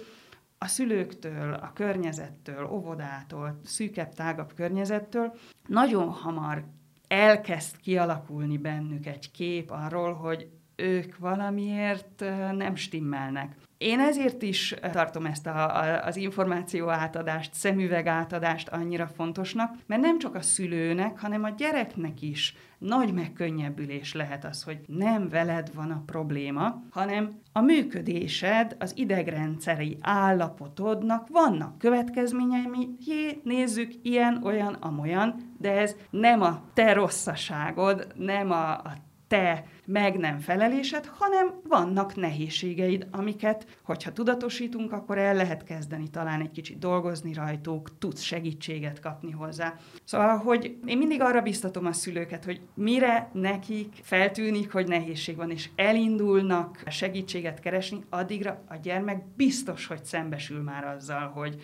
[0.58, 5.34] a szülőktől, a környezettől, óvodától, szűkebb, tágabb környezettől
[5.68, 6.66] nagyon hamar
[7.08, 13.56] elkezd kialakulni bennük egy kép arról, hogy ők valamiért nem stimmelnek.
[13.78, 20.02] Én ezért is tartom ezt a, a, az információ átadást, szemüveg átadást annyira fontosnak, mert
[20.02, 25.74] nem csak a szülőnek, hanem a gyereknek is nagy megkönnyebbülés lehet az, hogy nem veled
[25.74, 34.74] van a probléma, hanem a működésed, az idegrendszeri állapotodnak vannak következményei, jé, nézzük, ilyen, olyan,
[34.74, 41.54] amolyan, de ez nem a te rosszaságod, nem a, a te meg nem felelésed, hanem
[41.68, 48.22] vannak nehézségeid, amiket, hogyha tudatosítunk, akkor el lehet kezdeni talán egy kicsit dolgozni rajtuk, tudsz
[48.22, 49.74] segítséget kapni hozzá.
[50.04, 55.52] Szóval, hogy én mindig arra biztatom a szülőket, hogy mire nekik feltűnik, hogy nehézség van,
[55.52, 61.62] és elindulnak segítséget keresni, addigra a gyermek biztos, hogy szembesül már azzal, hogy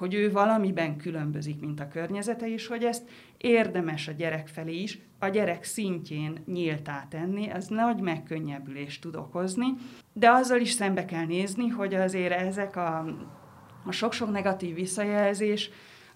[0.00, 3.02] hogy ő valamiben különbözik, mint a környezete, és hogy ezt
[3.40, 9.66] érdemes a gyerek felé is, a gyerek szintjén nyíltá tenni, ez nagy megkönnyebbülést tud okozni,
[10.12, 12.98] de azzal is szembe kell nézni, hogy azért ezek a,
[13.84, 15.70] a sok-sok negatív visszajelzés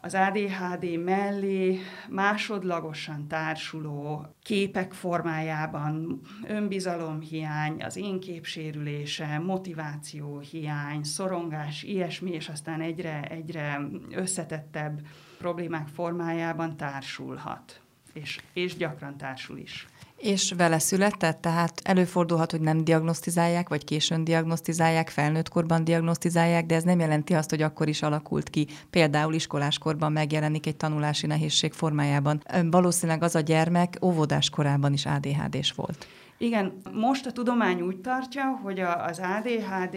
[0.05, 12.49] az ADHD mellé másodlagosan társuló képek formájában önbizalomhiány, az én képsérülése, motivációhiány, szorongás, ilyesmi, és
[12.49, 15.01] aztán egyre, egyre összetettebb
[15.39, 17.81] problémák formájában társulhat,
[18.13, 19.87] és, és gyakran társul is.
[20.17, 26.75] És vele született, tehát előfordulhat, hogy nem diagnosztizálják, vagy későn diagnosztizálják, felnőtt korban diagnosztizálják, de
[26.75, 28.67] ez nem jelenti azt, hogy akkor is alakult ki.
[28.91, 32.43] Például iskoláskorban megjelenik egy tanulási nehézség formájában.
[32.71, 36.07] Valószínűleg az a gyermek óvodás korában is ADHD-s volt.
[36.39, 39.97] Igen, most a tudomány úgy tartja, hogy az ADHD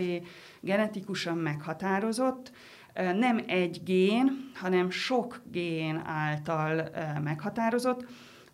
[0.62, 2.52] genetikusan meghatározott,
[2.98, 6.90] nem egy gén, hanem sok gén által
[7.24, 8.06] meghatározott,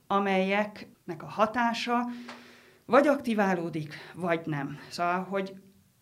[0.08, 2.06] amelyeknek a hatása
[2.86, 4.77] vagy aktiválódik, vagy nem.
[4.89, 5.53] Szóval, hogy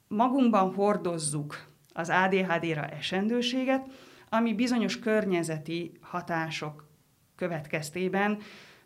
[0.08, 3.86] magunkban hordozzuk az ADHD-ra esendőséget,
[4.30, 6.90] ami bizonyos környezeti hatások
[7.36, 8.38] következtében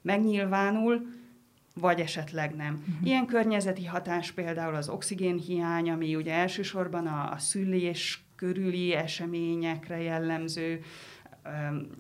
[0.01, 1.01] megnyilvánul,
[1.75, 2.73] vagy esetleg nem.
[2.73, 3.07] Uh-huh.
[3.07, 10.81] Ilyen környezeti hatás például az oxigénhiány, ami ugye elsősorban a, a szülés körüli eseményekre jellemző,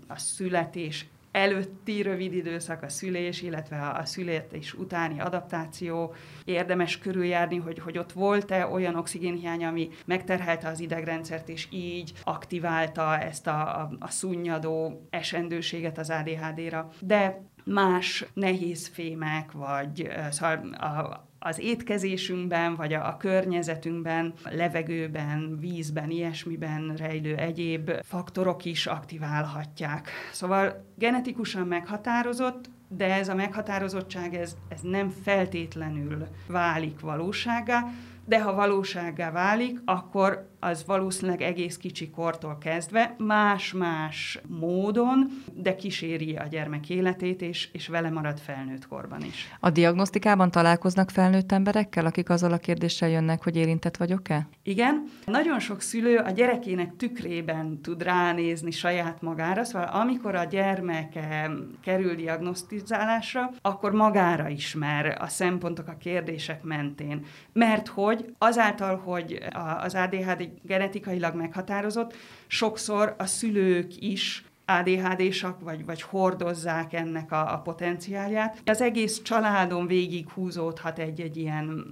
[0.07, 6.13] a születés előtti rövid időszak, a szülés, illetve a születés utáni adaptáció.
[6.45, 13.19] Érdemes körüljárni, hogy, hogy ott volt-e olyan oxigénhiány, ami megterhelte az idegrendszert, és így aktiválta
[13.19, 16.89] ezt a, a, a szunnyadó esendőséget az ADHD-ra.
[16.99, 26.93] De más nehéz fémek, vagy szóval a, az étkezésünkben, vagy a, környezetünkben, levegőben, vízben, ilyesmiben
[26.97, 30.09] rejlő egyéb faktorok is aktiválhatják.
[30.31, 37.83] Szóval genetikusan meghatározott, de ez a meghatározottság ez, ez nem feltétlenül válik valóságá,
[38.25, 46.35] de ha valósággá válik, akkor az valószínűleg egész kicsi kortól kezdve más-más módon, de kíséri
[46.35, 49.51] a gyermek életét, és, és vele marad felnőtt korban is.
[49.59, 54.47] A diagnosztikában találkoznak felnőtt emberekkel, akik azzal a kérdéssel jönnek, hogy érintett vagyok-e?
[54.63, 55.03] Igen.
[55.25, 61.51] Nagyon sok szülő a gyerekének tükrében tud ránézni saját magára, szóval amikor a gyermeke
[61.83, 67.25] kerül diagnosztizálásra, akkor magára ismer a szempontok, a kérdések mentén.
[67.53, 69.39] Mert hogy azáltal, hogy
[69.83, 72.13] az ADHD genetikailag meghatározott,
[72.47, 78.61] sokszor a szülők is ADHD-sak, vagy, vagy hordozzák ennek a, a potenciálját.
[78.65, 81.85] Az egész családon végig húzódhat egy-egy ilyen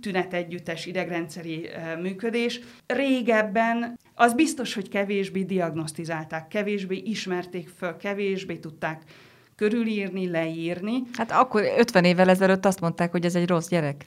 [0.00, 1.68] tünetegyüttes idegrendszeri
[2.00, 2.60] működés.
[2.86, 9.02] Régebben az biztos, hogy kevésbé diagnosztizálták, kevésbé ismerték föl, kevésbé tudták
[9.56, 11.02] körülírni, leírni.
[11.12, 14.06] Hát akkor 50 évvel ezelőtt azt mondták, hogy ez egy rossz gyerek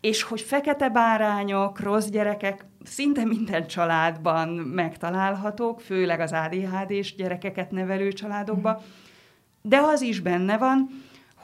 [0.00, 8.12] és hogy fekete bárányok, rossz gyerekek szinte minden családban megtalálhatók, főleg az ADHD-s gyerekeket nevelő
[8.12, 8.78] családokban,
[9.62, 10.88] de az is benne van,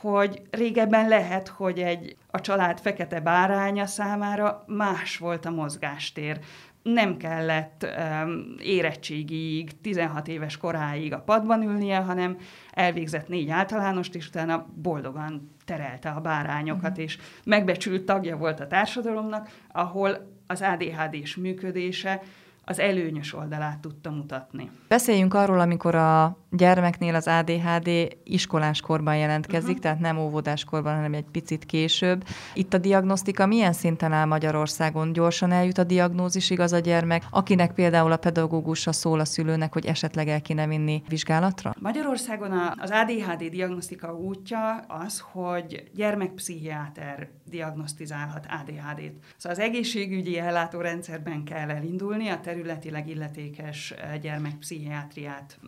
[0.00, 6.38] hogy régebben lehet, hogy egy a család fekete báránya számára más volt a mozgástér.
[6.82, 12.36] Nem kellett um, érettségig, 16 éves koráig a padban ülnie, hanem
[12.72, 17.04] elvégzett négy általánost, és utána boldogan terelte a bárányokat, uh-huh.
[17.04, 22.22] és megbecsült tagja volt a társadalomnak, ahol az ADHD-s működése
[22.68, 24.70] az előnyös oldalát tudta mutatni.
[24.88, 27.90] Beszéljünk arról, amikor a gyermeknél az ADHD
[28.24, 29.82] iskolás korban jelentkezik, uh-huh.
[29.82, 32.24] tehát nem óvodás korban, hanem egy picit később.
[32.54, 35.12] Itt a diagnosztika milyen szinten áll Magyarországon?
[35.12, 39.86] Gyorsan eljut a diagnózisig az a gyermek, akinek például a pedagógusa szól a szülőnek, hogy
[39.86, 41.74] esetleg el kéne vinni vizsgálatra?
[41.80, 49.14] Magyarországon az ADHD diagnosztika útja az, hogy gyermekpszichiáter diagnosztizálhat ADHD-t.
[49.36, 55.58] Szóval az egészségügyi ellátórendszerben kell elindulni, a területileg illetékes gyermekpszichiátriát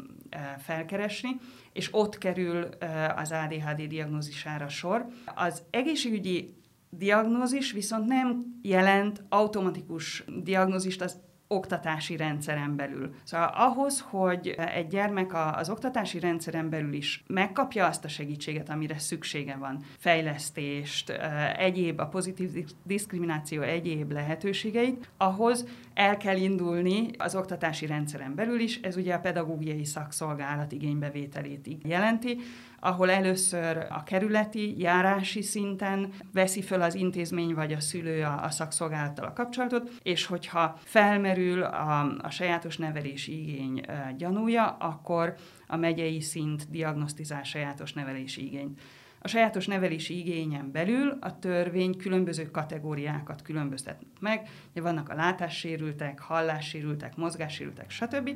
[0.59, 1.29] felkeresni,
[1.73, 2.69] és ott kerül
[3.17, 5.07] az ADHD diagnózisára sor.
[5.35, 6.55] Az egészségügyi
[6.91, 13.15] diagnózis viszont nem jelent automatikus diagnózist az oktatási rendszeren belül.
[13.23, 18.99] Szóval ahhoz, hogy egy gyermek az oktatási rendszeren belül is megkapja azt a segítséget, amire
[18.99, 21.11] szüksége van, fejlesztést,
[21.57, 22.51] egyéb, a pozitív
[22.83, 29.21] diszkrimináció egyéb lehetőségeit, ahhoz el kell indulni az oktatási rendszeren belül is, ez ugye a
[29.21, 32.39] pedagógiai szakszolgálat igénybevételét jelenti,
[32.81, 38.51] ahol először a kerületi, járási szinten veszi föl az intézmény vagy a szülő a, a
[38.51, 43.81] szakszolgálattal a kapcsolatot, és hogyha felmerül a, a sajátos nevelési igény
[44.17, 45.35] gyanúja, akkor
[45.67, 48.81] a megyei szint diagnosztizál sajátos nevelési igényt.
[49.21, 54.49] A sajátos nevelési igényen belül a törvény különböző kategóriákat különböztet meg.
[54.75, 58.31] Vannak a látássérültek, hallássérültek, mozgássérültek, stb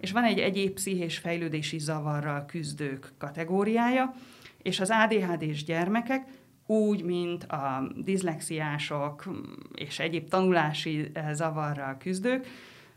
[0.00, 4.14] és van egy egyéb pszichés fejlődési zavarral küzdők kategóriája,
[4.62, 6.26] és az ADHD-s gyermekek
[6.66, 9.24] úgy, mint a diszlexiások
[9.74, 12.46] és egyéb tanulási eh, zavarral küzdők,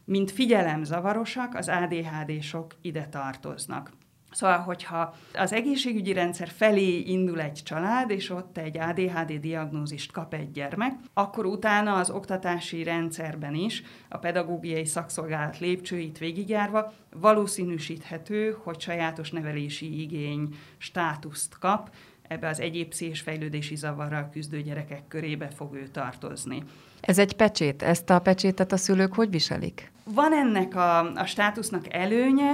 [0.05, 3.91] mint figyelemzavarosak, az ADHD-sok ide tartoznak.
[4.31, 10.33] Szóval, hogyha az egészségügyi rendszer felé indul egy család, és ott egy ADHD diagnózist kap
[10.33, 18.79] egy gyermek, akkor utána az oktatási rendszerben is a pedagógiai szakszolgálat lépcsőit végigjárva valószínűsíthető, hogy
[18.79, 21.89] sajátos nevelési igény státuszt kap,
[22.31, 26.63] ebbe az egyéb pszichés fejlődési zavarral küzdő gyerekek körébe fog ő tartozni.
[27.01, 27.81] Ez egy pecsét.
[27.81, 29.91] Ezt a pecsétet a szülők hogy viselik?
[30.03, 32.53] Van ennek a, a státusznak előnye,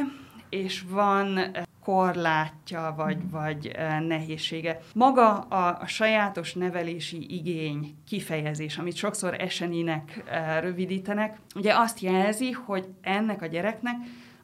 [0.49, 1.39] és van
[1.87, 3.29] korlátja, vagy, mm.
[3.29, 3.71] vagy
[4.07, 4.79] nehézsége.
[4.93, 10.23] Maga a, a sajátos nevelési igény kifejezés, amit sokszor eseninek
[10.61, 13.95] rövidítenek, ugye azt jelzi, hogy ennek a gyereknek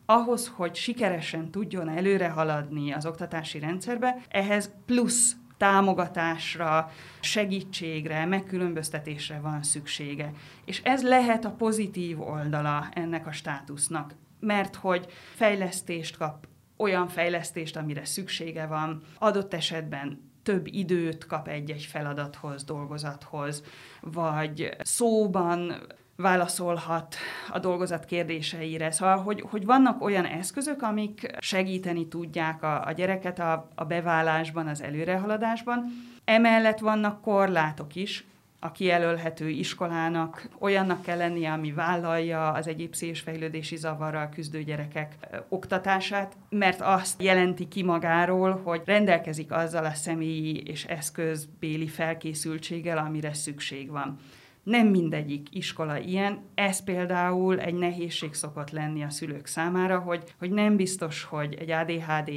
[0.05, 9.63] ahhoz, hogy sikeresen tudjon előre haladni az oktatási rendszerbe, ehhez plusz támogatásra, segítségre, megkülönböztetésre van
[9.63, 10.31] szüksége.
[10.65, 16.51] És ez lehet a pozitív oldala ennek a státusznak, mert hogy fejlesztést kap,
[16.84, 23.63] olyan fejlesztést, amire szüksége van, adott esetben több időt kap egy-egy feladathoz, dolgozathoz,
[24.01, 25.73] vagy szóban
[26.15, 27.15] válaszolhat
[27.49, 28.91] a dolgozat kérdéseire.
[28.91, 34.67] Szóval, hogy, hogy vannak olyan eszközök, amik segíteni tudják a, a gyereket a, a beválásban,
[34.67, 35.86] az előrehaladásban.
[36.25, 38.25] Emellett vannak korlátok is,
[38.64, 45.16] a kijelölhető iskolának olyannak kell lennie, ami vállalja az egyéb fejlődési zavarral küzdő gyerekek
[45.49, 53.34] oktatását, mert azt jelenti ki magáról, hogy rendelkezik azzal a személyi és eszközbéli felkészültséggel, amire
[53.34, 54.20] szükség van.
[54.64, 60.51] Nem mindegyik iskola ilyen, ez például egy nehézség szokott lenni a szülők számára, hogy, hogy
[60.51, 62.32] nem biztos, hogy egy ADHD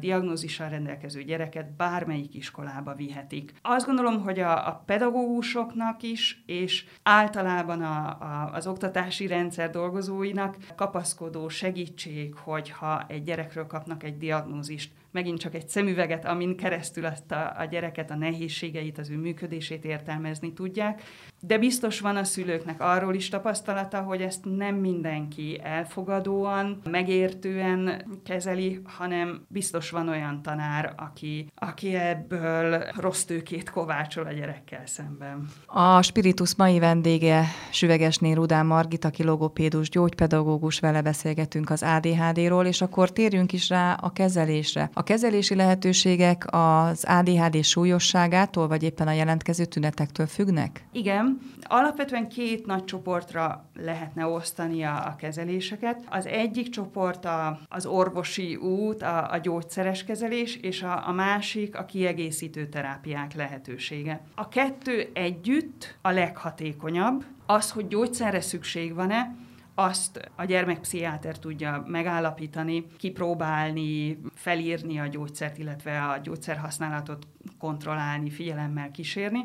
[0.00, 3.52] diagnózissal rendelkező gyereket bármelyik iskolába vihetik.
[3.62, 10.56] Azt gondolom, hogy a, a pedagógusoknak is, és általában a, a, az oktatási rendszer dolgozóinak
[10.76, 17.32] kapaszkodó segítség, hogyha egy gyerekről kapnak egy diagnózist, megint csak egy szemüveget, amin keresztül azt
[17.32, 21.02] a, a gyereket, a nehézségeit, az ő működését értelmezni tudják.
[21.40, 28.80] De biztos van a szülőknek arról is tapasztalata, hogy ezt nem mindenki elfogadóan, megértően kezeli,
[28.84, 35.48] hanem biztos van olyan tanár, aki, aki ebből rossz tőkét kovácsol a gyerekkel szemben.
[35.66, 42.80] A Spiritus mai vendége Süvegesné Rudán Margit, aki logopédus, gyógypedagógus, vele beszélgetünk az ADHD-ról, és
[42.80, 44.90] akkor térjünk is rá a kezelésre.
[44.98, 50.84] A kezelési lehetőségek az ADHD súlyosságától, vagy éppen a jelentkező tünetektől függnek?
[50.92, 51.38] Igen.
[51.62, 56.04] Alapvetően két nagy csoportra lehetne osztani a, a kezeléseket.
[56.10, 61.78] Az egyik csoport a, az orvosi út, a, a gyógyszeres kezelés, és a, a másik
[61.78, 64.20] a kiegészítő terápiák lehetősége.
[64.34, 67.24] A kettő együtt a leghatékonyabb.
[67.46, 69.34] Az, hogy gyógyszerre szükség van-e,
[69.78, 77.26] azt a gyermekpszichiáter tudja megállapítani, kipróbálni, felírni a gyógyszert, illetve a gyógyszerhasználatot
[77.58, 79.40] kontrollálni, figyelemmel kísérni.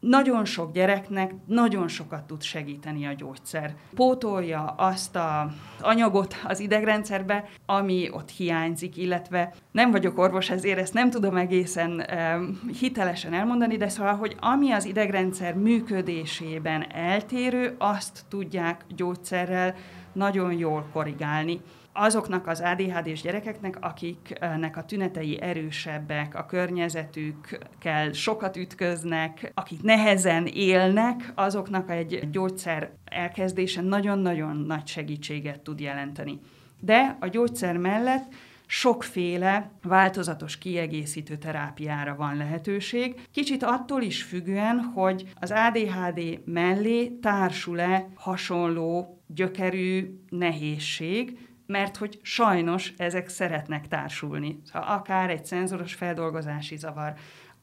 [0.00, 3.74] Nagyon sok gyereknek nagyon sokat tud segíteni a gyógyszer.
[3.94, 10.94] Pótolja azt az anyagot az idegrendszerbe, ami ott hiányzik, illetve nem vagyok orvos, ezért ezt
[10.94, 12.38] nem tudom egészen e,
[12.80, 19.74] hitelesen elmondani, de szóval, hogy ami az idegrendszer működésében eltérő, azt tudják gyógyszerrel
[20.12, 21.60] nagyon jól korrigálni
[21.96, 31.32] azoknak az ADHD-s gyerekeknek, akiknek a tünetei erősebbek, a környezetükkel sokat ütköznek, akik nehezen élnek,
[31.34, 36.40] azoknak egy gyógyszer elkezdése nagyon-nagyon nagy segítséget tud jelenteni.
[36.80, 38.34] De a gyógyszer mellett
[38.66, 48.06] sokféle változatos kiegészítő terápiára van lehetőség, kicsit attól is függően, hogy az ADHD mellé társul-e
[48.14, 54.60] hasonló gyökerű nehézség, mert hogy sajnos ezek szeretnek társulni.
[54.72, 57.14] Akár egy szenzoros feldolgozási zavar,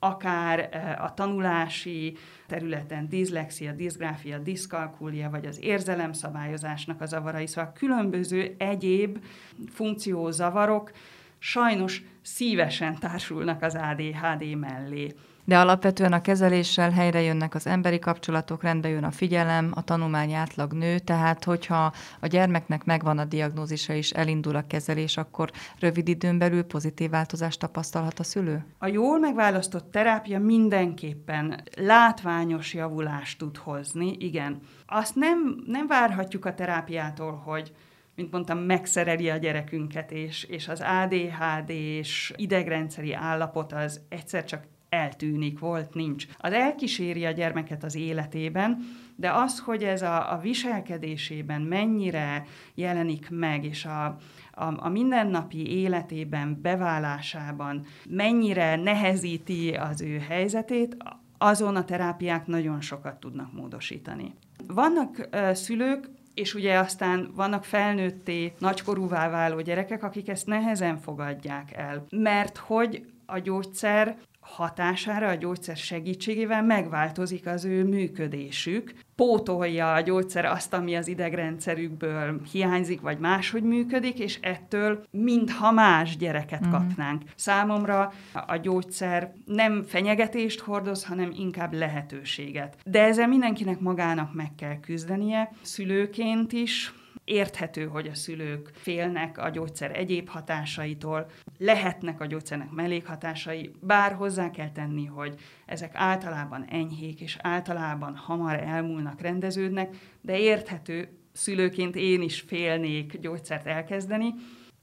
[0.04, 8.56] akár eh, a tanulási területen diszlexia, diszgráfia, diszkalkulia, vagy az érzelemszabályozásnak a zavarai, szóval különböző
[8.58, 9.24] egyéb
[9.70, 10.92] funkciózavarok
[11.40, 15.14] sajnos szívesen társulnak az ADHD mellé.
[15.46, 20.34] De alapvetően a kezeléssel helyre jönnek az emberi kapcsolatok, rendbe jön a figyelem, a tanulmány
[20.34, 26.08] átlag nő, tehát hogyha a gyermeknek megvan a diagnózisa és elindul a kezelés, akkor rövid
[26.08, 28.66] időn belül pozitív változást tapasztalhat a szülő?
[28.78, 34.60] A jól megválasztott terápia mindenképpen látványos javulást tud hozni, igen.
[34.86, 37.74] Azt nem, nem várhatjuk a terápiától, hogy
[38.16, 44.64] mint mondtam, megszereli a gyerekünket, és, és az ADHD és idegrendszeri állapot az egyszer csak
[44.94, 46.26] eltűnik, volt, nincs.
[46.38, 48.78] Az elkíséri a gyermeket az életében,
[49.16, 54.06] de az, hogy ez a, a viselkedésében mennyire jelenik meg, és a,
[54.52, 60.98] a, a mindennapi életében, beválásában mennyire nehezíti az ő helyzetét,
[61.38, 64.34] azon a terápiák nagyon sokat tudnak módosítani.
[64.68, 71.74] Vannak uh, szülők, és ugye aztán vannak felnőtté, nagykorúvá váló gyerekek, akik ezt nehezen fogadják
[71.74, 80.02] el, mert hogy a gyógyszer hatására a gyógyszer segítségével megváltozik az ő működésük, pótolja a
[80.02, 87.22] gyógyszer azt, ami az idegrendszerükből hiányzik, vagy máshogy működik, és ettől mintha más gyereket kapnánk.
[87.36, 88.14] Számomra
[88.48, 92.78] a gyógyszer nem fenyegetést hordoz, hanem inkább lehetőséget.
[92.86, 96.94] De ezzel mindenkinek magának meg kell küzdenie, szülőként is,
[97.26, 104.52] Érthető, hogy a szülők félnek a gyógyszer egyéb hatásaitól, lehetnek a gyógyszernek mellékhatásai, bár hozzá
[104.52, 112.22] kell tenni, hogy ezek általában enyhék, és általában hamar elmúlnak, rendeződnek, de érthető, szülőként én
[112.22, 114.34] is félnék gyógyszert elkezdeni,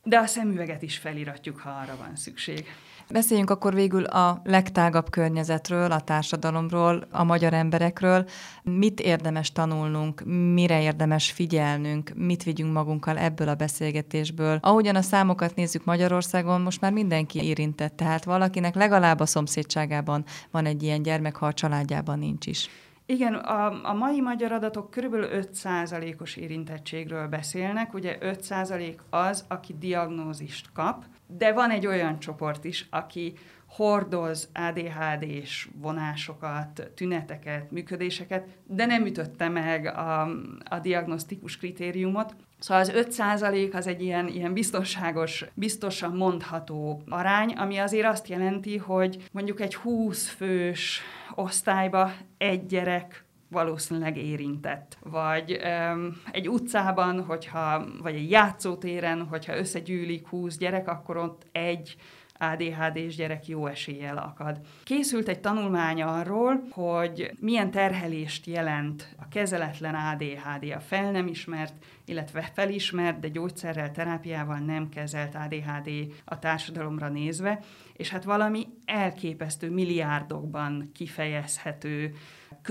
[0.02, 2.66] de a szemüveget is feliratjuk, ha arra van szükség.
[3.12, 8.28] Beszéljünk akkor végül a legtágabb környezetről, a társadalomról, a magyar emberekről.
[8.62, 10.22] Mit érdemes tanulnunk,
[10.54, 14.58] mire érdemes figyelnünk, mit vigyünk magunkkal ebből a beszélgetésből.
[14.60, 20.66] Ahogyan a számokat nézzük Magyarországon, most már mindenki érintett, tehát valakinek legalább a szomszédságában van
[20.66, 22.68] egy ilyen gyermek, ha a családjában nincs is.
[23.06, 27.94] Igen, a, a mai magyar adatok körülbelül 5%-os érintettségről beszélnek.
[27.94, 31.04] Ugye 5% az, aki diagnózist kap,
[31.38, 33.34] de van egy olyan csoport is, aki
[33.66, 40.20] hordoz ADHD-s vonásokat, tüneteket, működéseket, de nem ütötte meg a,
[40.64, 42.34] a diagnosztikus kritériumot.
[42.58, 48.76] Szóval az 5% az egy ilyen, ilyen biztonságos, biztosan mondható arány, ami azért azt jelenti,
[48.76, 51.00] hogy mondjuk egy 20 fős
[51.34, 54.98] osztályba egy gyerek valószínűleg érintett.
[55.02, 55.60] Vagy
[55.92, 61.96] um, egy utcában, hogyha, vagy egy játszótéren, hogyha összegyűlik 20 gyerek, akkor ott egy
[62.42, 64.60] ADHD-s gyerek jó eséllyel akad.
[64.84, 71.74] Készült egy tanulmány arról, hogy milyen terhelést jelent a kezeletlen ADHD, a fel nem ismert,
[72.04, 75.90] illetve felismert, de gyógyszerrel, terápiával nem kezelt ADHD
[76.24, 77.60] a társadalomra nézve,
[77.92, 82.14] és hát valami elképesztő milliárdokban kifejezhető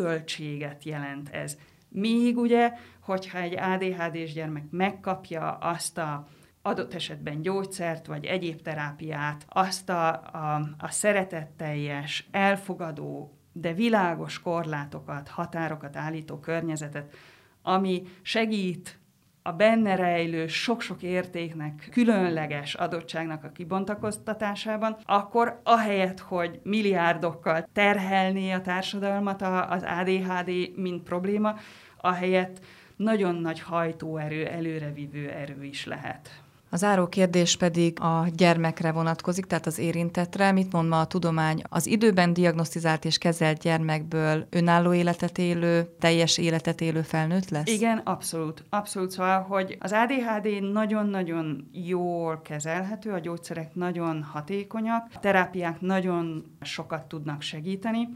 [0.02, 1.58] költséget jelent ez.
[1.90, 6.28] Míg ugye, hogyha egy ADHD-s gyermek megkapja azt a
[6.62, 15.28] adott esetben gyógyszert, vagy egyéb terápiát, azt a, a, a szeretetteljes, elfogadó, de világos korlátokat,
[15.28, 17.14] határokat állító környezetet,
[17.62, 19.00] ami segít
[19.42, 28.62] a benne rejlő sok-sok értéknek, különleges adottságnak a kibontakoztatásában, akkor ahelyett, hogy milliárdokkal terhelné a
[28.62, 31.56] társadalmat az ADHD, mint probléma,
[32.02, 32.60] ahelyett
[32.96, 36.42] nagyon nagy hajtóerő, előrevívő erő is lehet.
[36.70, 40.52] A záró kérdés pedig a gyermekre vonatkozik, tehát az érintetre.
[40.52, 41.62] Mit mond ma a tudomány?
[41.70, 47.68] Az időben diagnosztizált és kezelt gyermekből önálló életet élő, teljes életet élő felnőtt lesz?
[47.68, 48.64] Igen, abszolút.
[48.70, 49.12] Abszolút.
[49.12, 57.08] Szóval, hogy az ADHD nagyon-nagyon jól kezelhető, a gyógyszerek nagyon hatékonyak, a terápiák nagyon sokat
[57.08, 58.10] tudnak segíteni,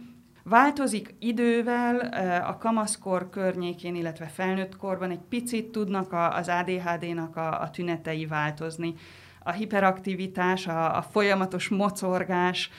[0.44, 2.00] Változik idővel,
[2.44, 8.94] a kamaszkor környékén, illetve felnőtt korban egy picit tudnak az ADHD-nak a, a tünetei változni.
[9.44, 12.70] A hiperaktivitás, a, a folyamatos mocorgás,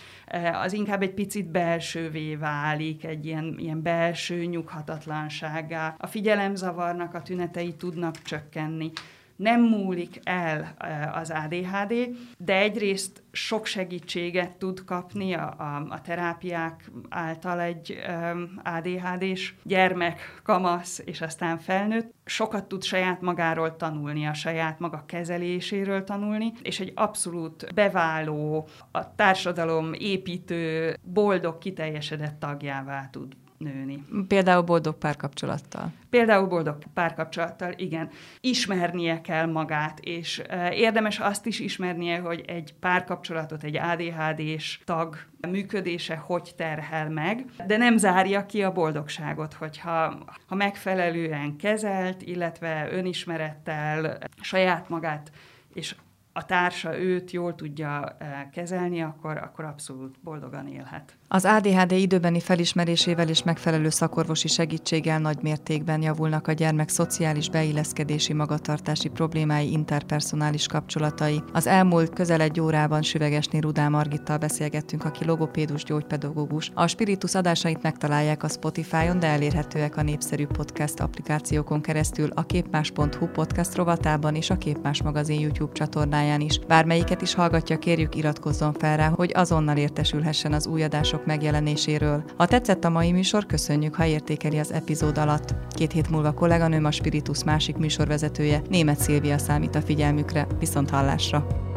[0.63, 5.95] az inkább egy picit belsővé válik, egy ilyen, ilyen belső nyughatatlanságá.
[5.99, 8.91] A figyelemzavarnak a tünetei tudnak csökkenni
[9.37, 10.75] nem múlik el
[11.13, 18.61] az ADHD, de egyrészt sok segítséget tud kapni a, a, a terápiák által egy um,
[18.65, 22.13] ADHD-s gyermek, kamasz és aztán felnőtt.
[22.25, 29.15] Sokat tud saját magáról tanulni, a saját maga kezeléséről tanulni, és egy abszolút beváló, a
[29.15, 34.05] társadalom építő, boldog, kiteljesedett tagjává tud nőni.
[34.29, 35.93] Például boldog párkapcsolattal.
[36.11, 38.11] Például boldog párkapcsolattal, igen.
[38.41, 40.43] Ismernie kell magát, és
[40.73, 45.17] érdemes azt is ismernie, hogy egy párkapcsolatot egy ADHD-s tag
[45.51, 52.89] működése hogy terhel meg, de nem zárja ki a boldogságot, hogyha ha megfelelően kezelt, illetve
[52.91, 55.31] önismerettel saját magát
[55.75, 55.95] és
[56.37, 58.17] a társa őt jól tudja
[58.53, 61.17] kezelni, akkor, akkor abszolút boldogan élhet.
[61.29, 68.33] Az ADHD időbeni felismerésével és megfelelő szakorvosi segítséggel nagy mértékben javulnak a gyermek szociális beilleszkedési
[68.33, 71.43] magatartási problémái, interpersonális kapcsolatai.
[71.53, 76.71] Az elmúlt közel egy órában Süvegesné Rudá Margittal beszélgettünk, aki logopédus gyógypedagógus.
[76.75, 83.27] A Spiritus adásait megtalálják a Spotify-on, de elérhetőek a népszerű podcast applikációkon keresztül a képmás.hu
[83.27, 86.59] podcast rovatában és a Képmás magazin YouTube csatornáján is.
[86.59, 90.83] Bármelyiket is hallgatja, kérjük iratkozzon fel rá, hogy azonnal értesülhessen az új
[91.15, 92.25] adások megjelenéséről.
[92.37, 95.55] Ha tetszett a mai műsor, köszönjük, ha értékeli az epizód alatt.
[95.69, 100.47] Két hét múlva kolléganőm a Spiritus másik műsorvezetője, német Szilvia számít a figyelmükre.
[100.59, 101.74] Viszont hallásra!